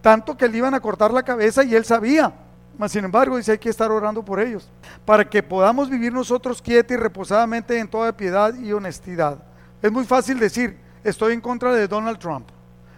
[0.00, 2.32] Tanto que le iban a cortar la cabeza y él sabía.
[2.76, 4.70] Mas sin embargo dice hay que estar orando por ellos.
[5.04, 9.38] Para que podamos vivir nosotros quietos y reposadamente en toda piedad y honestidad.
[9.80, 12.48] Es muy fácil decir, estoy en contra de Donald Trump.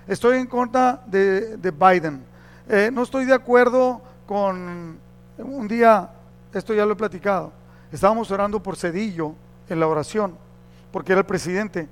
[0.06, 2.24] estoy en contra de, Biden.
[2.68, 4.98] Eh, no estoy de acuerdo con
[5.38, 6.10] un día,
[6.52, 7.52] esto ya lo he platicado,
[7.92, 9.34] estábamos orando por Cedillo
[9.68, 10.36] en la oración,
[10.90, 11.88] porque era el presidente,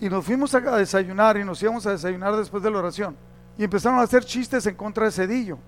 [0.00, 3.16] y nos fuimos a desayunar y nos íbamos a desayunar después de la oración,
[3.58, 5.58] y empezaron a hacer chistes en contra de Cedillo,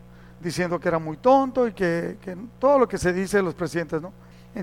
[0.41, 2.17] diciendo que era muy tonto y que,
[2.59, 4.13] todo lo que se dice de los presidentes, ¿no?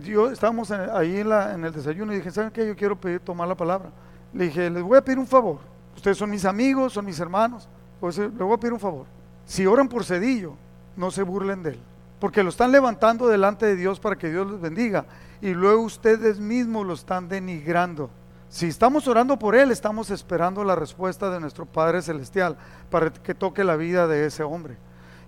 [0.03, 2.67] yo estábamos ahí en, la, en, el desayuno y dije, ¿saben qué?
[2.67, 3.89] Yo quiero pedir, tomar la palabra.
[4.33, 5.59] Le dije, les voy a pedir un favor.
[5.95, 7.67] Ustedes son mis amigos, son mis hermanos.
[7.99, 9.07] Pues les voy a pedir un favor.
[9.45, 10.53] Si oran por Cedillo,
[10.95, 11.79] no se burlen de él.
[12.19, 15.05] Porque lo están levantando delante de Dios para que Dios los bendiga.
[15.41, 18.11] Y luego ustedes mismos lo están denigrando.
[18.49, 22.57] Si estamos orando por él, estamos esperando la respuesta de nuestro Padre Celestial
[22.89, 24.75] para que toque la vida de ese hombre.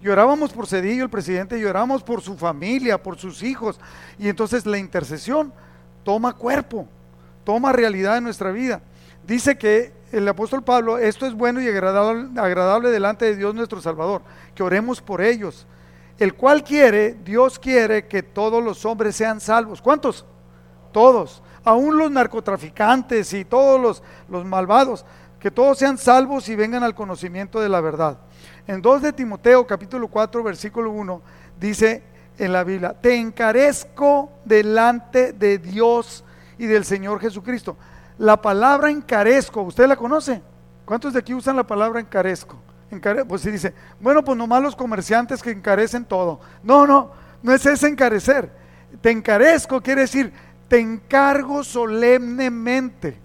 [0.01, 3.79] Llorábamos por Cedillo, el presidente, lloramos por su familia, por sus hijos.
[4.17, 5.53] Y entonces la intercesión
[6.03, 6.87] toma cuerpo,
[7.43, 8.81] toma realidad en nuestra vida.
[9.27, 13.79] Dice que el apóstol Pablo, esto es bueno y agradable, agradable delante de Dios nuestro
[13.81, 14.23] Salvador,
[14.55, 15.67] que oremos por ellos,
[16.17, 19.79] el cual quiere, Dios quiere que todos los hombres sean salvos.
[19.79, 20.25] ¿Cuántos?
[20.91, 25.05] Todos, aún los narcotraficantes y todos los, los malvados,
[25.39, 28.19] que todos sean salvos y vengan al conocimiento de la verdad.
[28.67, 31.21] En 2 de Timoteo capítulo 4 versículo 1
[31.59, 32.03] dice
[32.37, 36.23] en la Biblia, te encarezco delante de Dios
[36.57, 37.77] y del Señor Jesucristo.
[38.17, 40.41] La palabra encarezco, ¿usted la conoce?
[40.85, 42.57] ¿Cuántos de aquí usan la palabra encarezco?
[43.27, 46.41] pues si dice, bueno, pues nomás los comerciantes que encarecen todo.
[46.61, 48.51] No, no, no es ese encarecer.
[48.99, 50.33] Te encarezco quiere decir,
[50.71, 53.19] te encargo solemnemente.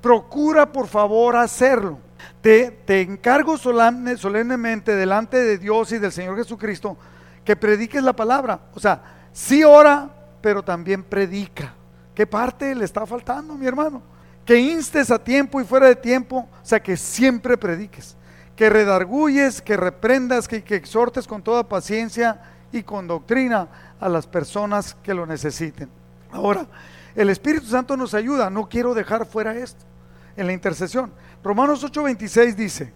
[0.00, 2.00] Procura por favor hacerlo.
[2.40, 6.98] Te, te encargo solemne, solemnemente delante de Dios y del Señor Jesucristo
[7.44, 8.62] que prediques la palabra.
[8.74, 9.00] O sea,
[9.32, 11.72] sí ora, pero también predica.
[12.16, 14.02] ¿Qué parte le está faltando, mi hermano?
[14.44, 18.16] que instes a tiempo y fuera de tiempo, o sea, que siempre prediques,
[18.56, 22.40] que redarguyes, que reprendas, que exhortes con toda paciencia
[22.72, 23.68] y con doctrina
[24.00, 25.97] a las personas que lo necesiten.
[26.30, 26.66] Ahora,
[27.14, 29.84] el Espíritu Santo nos ayuda, no quiero dejar fuera esto,
[30.36, 31.12] en la intercesión.
[31.42, 32.92] Romanos 8:26 dice,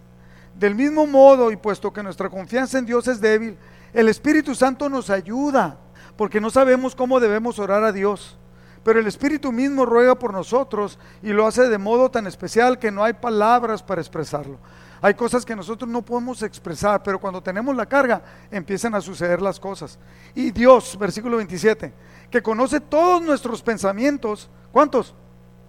[0.55, 3.57] del mismo modo y puesto que nuestra confianza en Dios es débil,
[3.93, 5.77] el Espíritu Santo nos ayuda,
[6.15, 8.37] porque no sabemos cómo debemos orar a Dios
[8.83, 12.91] pero el Espíritu mismo ruega por nosotros y lo hace de modo tan especial que
[12.91, 14.59] no hay palabras para expresarlo.
[15.01, 18.21] Hay cosas que nosotros no podemos expresar, pero cuando tenemos la carga
[18.51, 19.97] empiezan a suceder las cosas.
[20.35, 21.93] Y Dios, versículo 27,
[22.33, 25.13] que conoce todos nuestros pensamientos, ¿cuántos?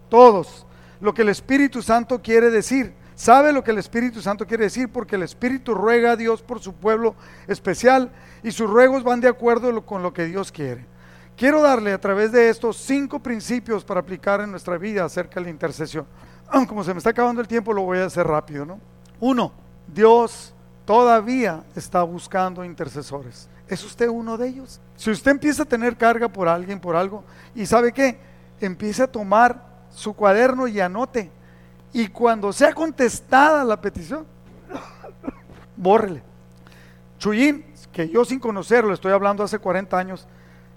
[0.09, 0.65] Todos.
[0.99, 2.95] Lo que el Espíritu Santo quiere decir.
[3.15, 6.61] Sabe lo que el Espíritu Santo quiere decir porque el Espíritu ruega a Dios por
[6.61, 7.17] su pueblo
[7.49, 8.11] especial
[8.43, 10.87] y sus ruegos van de acuerdo con lo que Dios quiere.
[11.37, 15.45] Quiero darle a través de estos cinco principios para aplicar en nuestra vida acerca de
[15.45, 16.07] la intercesión.
[16.67, 18.81] Como se me está acabando el tiempo, lo voy a hacer rápido, ¿no?
[19.21, 19.53] Uno,
[19.87, 20.55] Dios
[20.87, 23.51] todavía está buscando intercesores.
[23.69, 24.81] ¿Es usted uno de ellos?
[24.97, 28.19] Si usted empieza a tener carga por alguien, por algo, y sabe qué,
[28.61, 31.31] empiece a tomar su cuaderno y anote.
[31.93, 34.27] Y cuando sea contestada la petición,
[35.77, 36.23] bórrele.
[37.19, 40.27] Chuyín, que yo sin conocerlo, estoy hablando hace 40 años,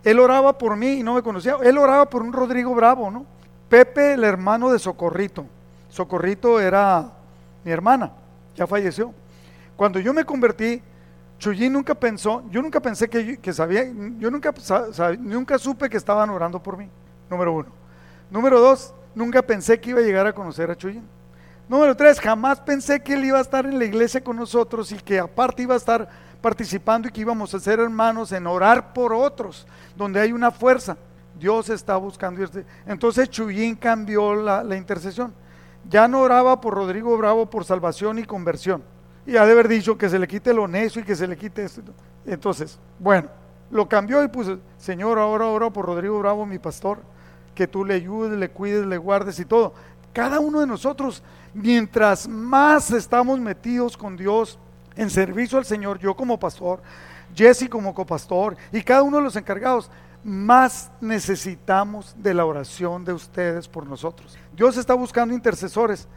[0.03, 1.57] él oraba por mí y no me conocía.
[1.63, 3.25] Él oraba por un Rodrigo Bravo, ¿no?
[3.67, 5.45] Pepe, el hermano de Socorrito.
[5.89, 7.11] Socorrito era
[7.63, 8.13] mi hermana,
[8.55, 9.13] ya falleció.
[9.75, 10.81] Cuando yo me convertí,
[11.39, 13.83] Chuyín nunca pensó, yo nunca pensé que, sabía,
[14.17, 14.53] yo nunca,
[15.19, 16.89] nunca supe que estaban orando por mí,
[17.29, 17.67] número uno.
[18.29, 21.07] Número dos, nunca pensé que iba a llegar a conocer a Chuyín.
[21.69, 24.95] Número tres, jamás pensé que él iba a estar en la iglesia con nosotros y
[24.95, 26.07] que aparte iba a estar
[26.41, 30.97] participando y que íbamos a ser hermanos en orar por otros, donde hay una fuerza.
[31.37, 32.43] Dios está buscando.
[32.85, 35.33] Entonces Chuyín cambió la, intercesión.
[35.89, 38.83] Ya no oraba por Rodrigo Bravo por salvación y conversión.
[39.27, 41.37] Y ha de haber dicho que se le quite lo necio y que se le
[41.37, 41.81] quite esto.
[42.25, 43.29] Entonces, bueno,
[43.69, 46.99] lo cambió y puso, Señor, ahora oro por Rodrigo Bravo, mi pastor,
[47.53, 49.73] que tú le ayudes, le cuides, le guardes y todo.
[50.13, 51.21] Cada uno de nosotros,
[51.53, 54.57] mientras más estamos metidos con Dios,
[54.95, 56.81] en servicio al Señor, yo como pastor,
[57.35, 59.91] Jesse como copastor y cada uno de los encargados,
[60.23, 64.37] más necesitamos de la oración de ustedes por nosotros.
[64.55, 66.07] Dios está buscando intercesores.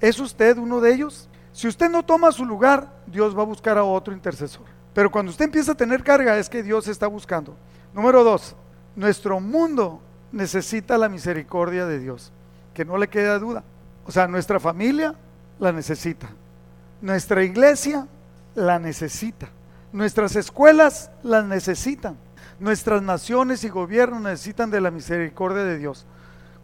[0.00, 1.28] ¿Es usted uno de ellos?
[1.54, 4.66] Si usted no toma su lugar, Dios va a buscar a otro intercesor.
[4.92, 7.56] Pero cuando usted empieza a tener carga es que Dios está buscando.
[7.94, 8.56] Número dos,
[8.96, 10.02] nuestro mundo
[10.32, 12.32] necesita la misericordia de Dios,
[12.74, 13.62] que no le queda duda.
[14.04, 15.14] O sea, nuestra familia
[15.60, 16.28] la necesita.
[17.00, 18.08] Nuestra iglesia
[18.56, 19.48] la necesita.
[19.92, 22.16] Nuestras escuelas las necesitan.
[22.58, 26.04] Nuestras naciones y gobiernos necesitan de la misericordia de Dios.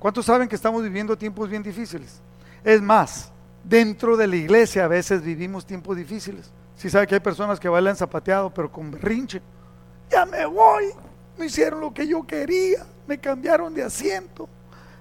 [0.01, 2.21] ¿Cuántos saben que estamos viviendo tiempos bien difíciles?
[2.65, 3.31] Es más,
[3.65, 6.51] dentro de la iglesia a veces vivimos tiempos difíciles.
[6.77, 9.43] Si sabe que hay personas que bailan zapateado, pero con berrinche.
[10.11, 10.87] Ya me voy,
[11.37, 14.49] no hicieron lo que yo quería, me cambiaron de asiento,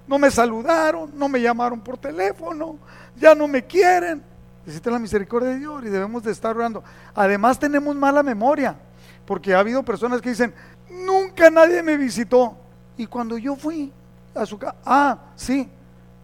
[0.06, 2.78] no me saludaron, no me llamaron por teléfono,
[3.16, 4.22] ya no me quieren.
[4.64, 6.84] Necesita la misericordia de Dios y debemos de estar orando.
[7.14, 8.76] Además tenemos mala memoria,
[9.24, 10.54] porque ha habido personas que dicen,
[10.90, 12.56] nunca nadie me visitó.
[12.96, 13.92] Y cuando yo fui
[14.34, 15.68] a su casa, ah, sí,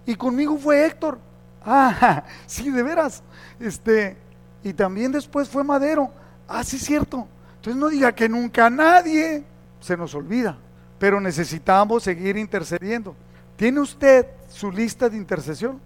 [0.05, 1.19] y conmigo fue Héctor.
[1.67, 3.23] Ah, sí, de veras.
[3.59, 4.17] Este,
[4.63, 6.11] y también después fue Madero.
[6.49, 7.27] Ah, sí, cierto.
[7.57, 9.45] Entonces no diga que nunca nadie
[9.81, 10.57] se nos olvida,
[10.99, 13.17] pero necesitamos seguir intercediendo.
[13.57, 15.81] ¿Tiene usted su lista de intercesión?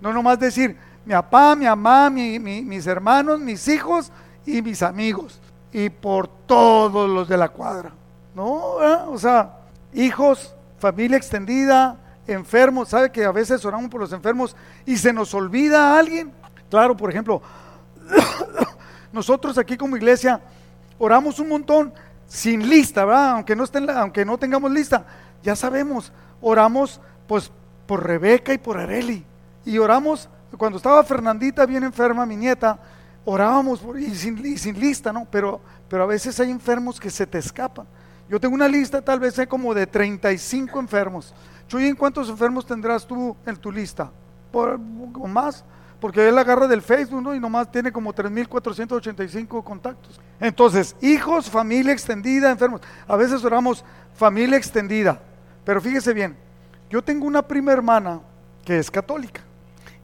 [0.00, 4.12] No nomás decir, mi papá, mi mamá, mis hermanos, mis hijos
[4.44, 5.40] y mis amigos.
[5.72, 7.92] Y por todos los de la cuadra.
[8.34, 8.76] No,
[9.08, 9.58] o sea,
[9.92, 11.96] hijos, familia extendida,
[12.26, 12.88] enfermos.
[12.88, 14.56] ¿Sabe que a veces oramos por los enfermos
[14.86, 16.32] y se nos olvida a alguien?
[16.70, 17.42] Claro, por ejemplo,
[19.12, 20.40] nosotros aquí como iglesia
[20.98, 21.92] oramos un montón
[22.26, 23.30] sin lista, ¿verdad?
[23.30, 25.04] Aunque no, estén, aunque no tengamos lista,
[25.42, 27.50] ya sabemos, oramos pues
[27.86, 29.24] por Rebeca y por Areli.
[29.64, 32.78] Y oramos, cuando estaba Fernandita bien enferma, mi nieta,
[33.24, 35.26] orábamos y, sin, sin, lista, ¿no?
[35.30, 37.86] Pero, pero a veces hay enfermos que se te escapan.
[38.28, 41.34] Yo tengo una lista tal vez hay como de 35 enfermos.
[41.74, 44.08] Chuy, ¿en cuántos enfermos tendrás tú en tu lista?
[44.52, 44.74] ¿Por,
[45.18, 45.64] ¿O más?
[45.98, 47.34] Porque él agarra del Facebook ¿no?
[47.34, 50.20] y nomás tiene como 3.485 contactos.
[50.38, 52.80] Entonces, hijos, familia extendida, enfermos.
[53.08, 55.20] A veces oramos familia extendida.
[55.64, 56.36] Pero fíjese bien,
[56.88, 58.20] yo tengo una prima hermana
[58.64, 59.40] que es católica.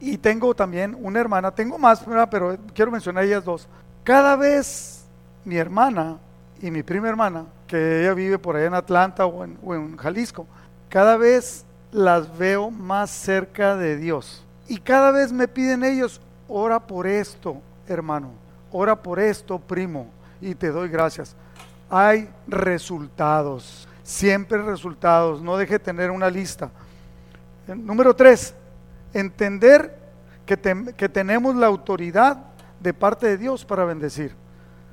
[0.01, 3.69] Y tengo también una hermana, tengo más, pero quiero mencionar ellas dos.
[4.03, 5.05] Cada vez
[5.45, 6.19] mi hermana
[6.61, 9.97] y mi prima hermana, que ella vive por allá en Atlanta o en, o en
[9.97, 10.49] Jalisco,
[10.91, 14.45] cada vez las veo más cerca de Dios.
[14.69, 18.33] Y cada vez me piden ellos, ora por esto, hermano,
[18.71, 20.09] ora por esto, primo,
[20.41, 21.35] y te doy gracias.
[21.89, 26.71] Hay resultados, siempre resultados, no deje de tener una lista.
[27.67, 28.55] Número tres,
[29.13, 29.97] entender
[30.45, 30.59] que,
[30.97, 32.37] que tenemos la autoridad
[32.81, 34.35] de parte de Dios para bendecir.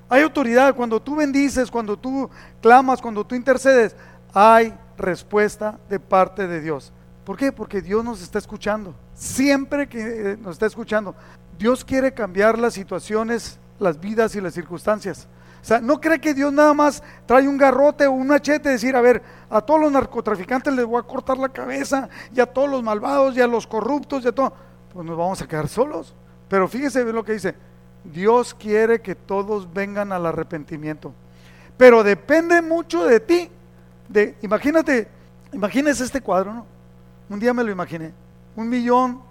[0.09, 2.29] Hay autoridad cuando tú bendices, cuando tú
[2.61, 3.95] clamas, cuando tú intercedes,
[4.33, 6.91] hay respuesta de parte de Dios.
[7.23, 7.51] ¿Por qué?
[7.51, 8.95] Porque Dios nos está escuchando.
[9.13, 11.15] Siempre que eh, nos está escuchando,
[11.57, 15.27] Dios quiere cambiar las situaciones, las vidas y las circunstancias.
[15.61, 18.73] O sea, no cree que Dios nada más trae un garrote o un machete y
[18.73, 22.45] decir, a ver, a todos los narcotraficantes les voy a cortar la cabeza, y a
[22.45, 24.53] todos los malvados, y a los corruptos, y a todo.
[24.93, 26.15] Pues nos vamos a quedar solos.
[26.47, 27.55] Pero fíjese lo que dice,
[28.05, 31.13] Dios quiere que todos vengan al arrepentimiento.
[31.75, 33.51] Pero depende mucho de ti
[34.07, 35.07] de, imagínate,
[35.51, 36.65] imagínese este cuadro, ¿no?
[37.29, 38.13] Un día me lo imaginé,
[38.55, 39.21] un millón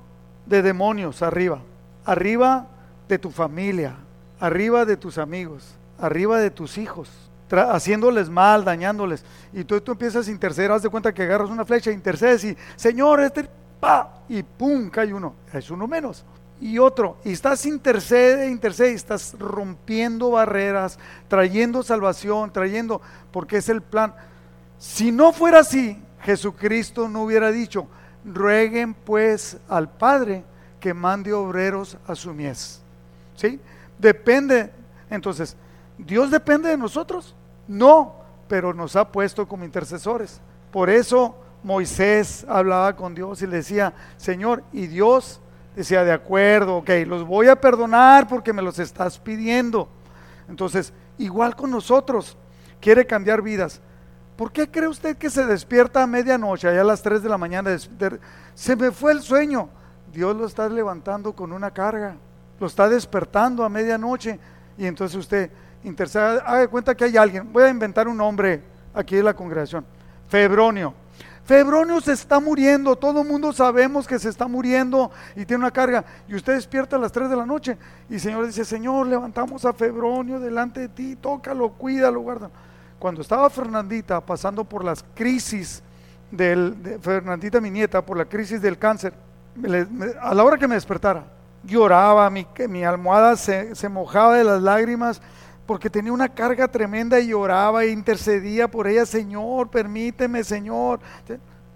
[0.44, 1.60] de demonios arriba,
[2.04, 2.66] arriba
[3.08, 3.96] de tu familia,
[4.38, 7.08] arriba de tus amigos, arriba de tus hijos,
[7.50, 9.24] haciéndoles mal, dañándoles.
[9.52, 12.56] Y tú, tú empiezas a interceder, haz de cuenta que agarras una flecha, intercedes y,
[12.76, 13.48] Señor, este,
[13.80, 16.24] pa, y pum, cae uno, es uno menos.
[16.60, 20.98] Y otro, y estás intercede, intercede, y estás rompiendo barreras,
[21.28, 24.14] trayendo salvación, trayendo, porque es el plan.
[24.78, 27.86] Si no fuera así, Jesucristo no hubiera dicho,
[28.24, 30.44] rueguen pues al Padre
[30.80, 32.82] que mande obreros a su mies.
[33.34, 33.60] ¿Sí?
[33.98, 34.72] Depende,
[35.10, 35.56] entonces,
[35.98, 37.34] ¿Dios depende de nosotros?
[37.66, 38.16] No,
[38.48, 40.40] pero nos ha puesto como intercesores.
[40.70, 45.40] Por eso Moisés hablaba con Dios y le decía, Señor, y Dios
[45.74, 49.88] decía, de acuerdo, ok, los voy a perdonar porque me los estás pidiendo.
[50.48, 52.36] Entonces, igual con nosotros,
[52.80, 53.80] quiere cambiar vidas.
[54.36, 57.38] ¿Por qué cree usted que se despierta a medianoche, allá a las 3 de la
[57.38, 57.74] mañana?
[58.54, 59.70] Se me fue el sueño.
[60.12, 62.16] Dios lo está levantando con una carga,
[62.60, 64.38] lo está despertando a medianoche
[64.78, 65.50] y entonces usted
[65.84, 68.62] intercede, haga cuenta que hay alguien, voy a inventar un nombre
[68.94, 69.84] aquí en la congregación,
[70.28, 70.94] Febronio.
[71.44, 75.70] Febronio se está muriendo, todo el mundo sabemos que se está muriendo y tiene una
[75.70, 76.04] carga.
[76.26, 77.78] Y usted despierta a las 3 de la noche
[78.08, 82.65] y el Señor dice, Señor, levantamos a Febronio delante de ti, tócalo, cuídalo, guárdalo
[82.98, 85.82] cuando estaba Fernandita pasando por las crisis
[86.30, 89.12] del, de Fernandita, mi nieta, por la crisis del cáncer,
[90.20, 91.24] a la hora que me despertara,
[91.64, 95.20] lloraba, mi, mi almohada se, se, mojaba de las lágrimas
[95.66, 101.00] porque tenía una carga tremenda y lloraba e intercedía por ella, Señor, permíteme, Señor.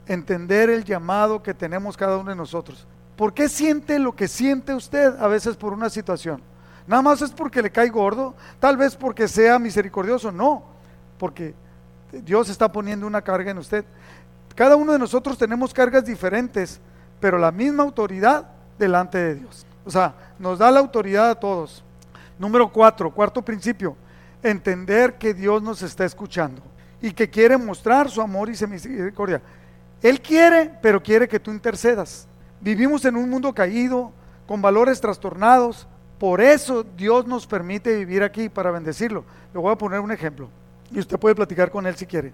[0.06, 2.86] Entender el llamado que tenemos cada uno de nosotros.
[3.16, 6.40] ¿Por qué siente lo que siente usted a veces por una situación?
[6.86, 10.79] Nada más es porque le cae gordo, tal vez porque sea misericordioso, no
[11.20, 11.54] porque
[12.10, 13.84] Dios está poniendo una carga en usted.
[14.54, 16.80] Cada uno de nosotros tenemos cargas diferentes,
[17.20, 18.48] pero la misma autoridad
[18.78, 19.66] delante de Dios.
[19.84, 21.84] O sea, nos da la autoridad a todos.
[22.38, 23.96] Número cuatro, cuarto principio,
[24.42, 26.62] entender que Dios nos está escuchando
[27.02, 29.42] y que quiere mostrar su amor y su misericordia.
[30.00, 32.26] Él quiere, pero quiere que tú intercedas.
[32.62, 34.10] Vivimos en un mundo caído,
[34.46, 35.86] con valores trastornados.
[36.18, 39.26] Por eso Dios nos permite vivir aquí para bendecirlo.
[39.52, 40.48] Le voy a poner un ejemplo
[40.90, 42.32] y usted puede platicar con él si quiere.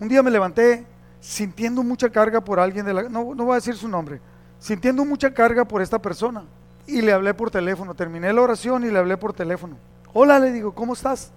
[0.00, 0.86] Un día me levanté
[1.20, 3.02] sintiendo mucha carga por alguien de la...
[3.04, 4.20] No, no voy a decir su nombre.
[4.58, 6.44] Sintiendo mucha carga por esta persona.
[6.86, 7.94] Y le hablé por teléfono.
[7.94, 9.76] Terminé la oración y le hablé por teléfono.
[10.12, 11.32] Hola, le digo, ¿cómo estás?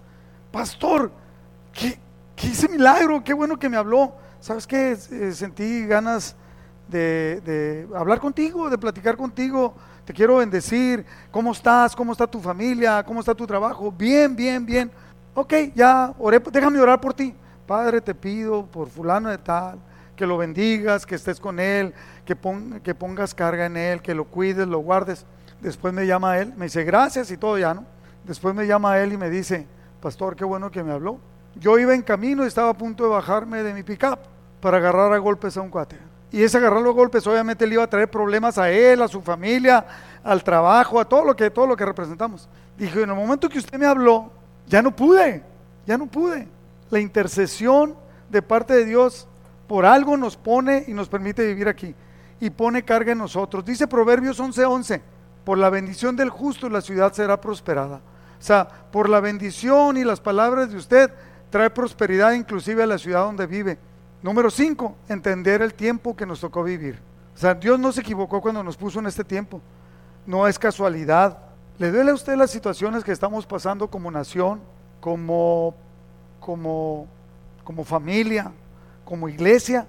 [0.52, 1.12] Pastor,
[1.74, 2.00] ¿qué,
[2.36, 3.24] qué hice milagro?
[3.24, 4.14] Qué bueno que me habló.
[4.40, 4.98] ¿Sabes qué?
[5.12, 6.36] Eh, sentí ganas
[6.88, 9.74] de, de hablar contigo, de platicar contigo.
[10.06, 11.06] Te quiero bendecir.
[11.32, 11.96] ¿Cómo estás?
[11.96, 13.04] ¿Cómo está tu familia?
[13.04, 13.92] ¿Cómo está tu trabajo?
[13.92, 14.92] Bien, bien, bien.
[15.40, 17.36] Ok, ya oré, déjame orar por ti.
[17.68, 19.78] Padre, te pido por fulano de tal,
[20.16, 21.94] que lo bendigas, que estés con él,
[22.26, 25.28] que, pongas carga en él, que lo cuides, lo guardes.
[25.62, 27.86] Después me llama a él, me dice gracias y todo ya, ¿no?
[28.24, 29.68] Después me llama a él y me dice,
[30.02, 31.20] pastor, qué bueno que me habló.
[31.54, 34.18] Yo iba en camino y estaba a punto de bajarme de mi pickup
[34.60, 36.00] para agarrar a golpes a un cuate.
[36.32, 39.22] Y ese agarrarlo a golpes obviamente le iba a traer problemas a él, a su
[39.22, 39.86] familia,
[40.24, 42.50] al trabajo, a todo lo que, todo lo que representamos.
[42.76, 44.32] Dije, en el momento que usted me habló,
[44.68, 45.44] ya no pude,
[45.86, 46.48] ya no pude
[46.90, 47.96] la intercesión
[48.30, 49.28] de parte de Dios
[49.68, 51.94] por algo nos pone y nos permite vivir aquí
[52.40, 53.66] y pone carga en nosotros.
[53.66, 55.02] Dice Proverbios 11:11,
[55.44, 57.98] por la bendición del justo la ciudad será prosperada.
[58.40, 61.12] O sea, por la bendición y las palabras de usted
[61.50, 63.78] trae prosperidad inclusive a la ciudad donde vive.
[64.22, 67.00] Número 5, entender el tiempo que nos tocó vivir.
[67.36, 69.62] O sea, Dios no se equivocó cuando nos puso en este tiempo.
[70.26, 71.38] No es casualidad.
[71.80, 74.62] ¿Le duele a usted las situaciones que estamos pasando como nación,
[75.00, 75.76] como
[76.40, 77.08] como,
[77.64, 78.52] como familia,
[79.04, 79.86] como iglesia,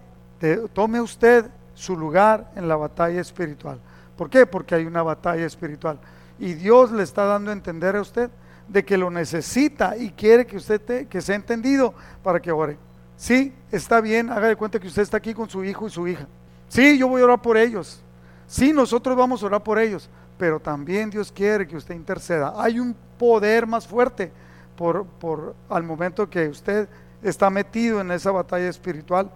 [0.72, 3.78] tome usted su lugar en la batalla espiritual.
[4.16, 4.44] ¿Por qué?
[4.46, 6.00] Porque hay una batalla espiritual.
[6.38, 8.30] Y Dios le está dando a entender a usted
[8.66, 12.76] de que lo necesita y quiere que usted te, que sea entendido para que ore.
[13.16, 16.06] Sí, está bien, haga de cuenta que usted está aquí con su hijo y su
[16.08, 16.26] hija.
[16.68, 18.02] Sí, yo voy a orar por ellos.
[18.46, 20.08] Sí, nosotros vamos a orar por ellos,
[20.38, 22.54] pero también Dios quiere que usted interceda.
[22.56, 24.32] Hay un poder más fuerte
[24.76, 26.88] por, por al momento que usted
[27.22, 29.30] está metido en esa batalla espiritual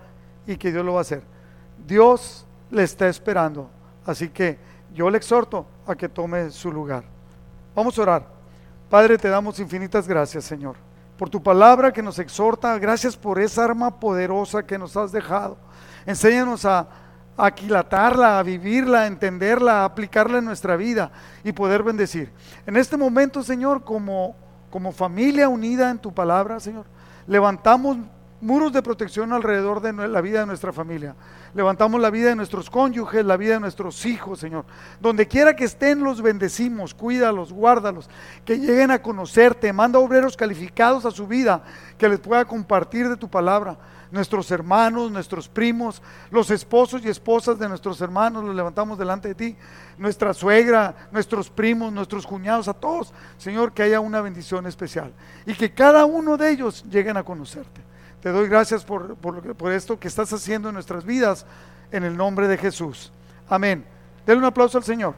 [0.46, 1.22] y que Dios lo va a hacer.
[1.86, 3.68] Dios le está esperando.
[4.06, 4.58] Así que
[4.94, 7.04] yo le exhorto a que tome su lugar.
[7.74, 8.26] Vamos a orar.
[8.88, 10.76] Padre, te damos infinitas gracias, Señor,
[11.16, 12.78] por tu palabra que nos exhorta.
[12.78, 15.56] Gracias por esa arma poderosa que nos has dejado.
[16.04, 16.86] Enséñanos a, a
[17.36, 21.10] aquilatarla, a vivirla, entenderla, a aplicarla en nuestra vida
[21.44, 22.30] y poder bendecir.
[22.66, 24.36] En este momento, Señor, como
[24.72, 26.86] como familia unida en tu palabra, Señor,
[27.26, 27.98] levantamos
[28.40, 31.14] muros de protección alrededor de la vida de nuestra familia.
[31.54, 34.64] Levantamos la vida de nuestros cónyuges, la vida de nuestros hijos, Señor.
[34.98, 38.08] Donde quiera que estén, los bendecimos, cuídalos, guárdalos,
[38.46, 41.62] que lleguen a conocerte, manda obreros calificados a su vida,
[41.98, 43.76] que les pueda compartir de tu palabra
[44.12, 49.34] nuestros hermanos, nuestros primos, los esposos y esposas de nuestros hermanos, los levantamos delante de
[49.34, 49.56] ti,
[49.98, 55.12] nuestra suegra, nuestros primos, nuestros cuñados, a todos, Señor, que haya una bendición especial
[55.46, 57.80] y que cada uno de ellos lleguen a conocerte.
[58.20, 61.44] Te doy gracias por, por, esto que estás haciendo en nuestras vidas,
[61.90, 63.10] en el nombre de Jesús.
[63.48, 63.84] Amén.
[64.24, 65.14] Denle un aplauso al Señor.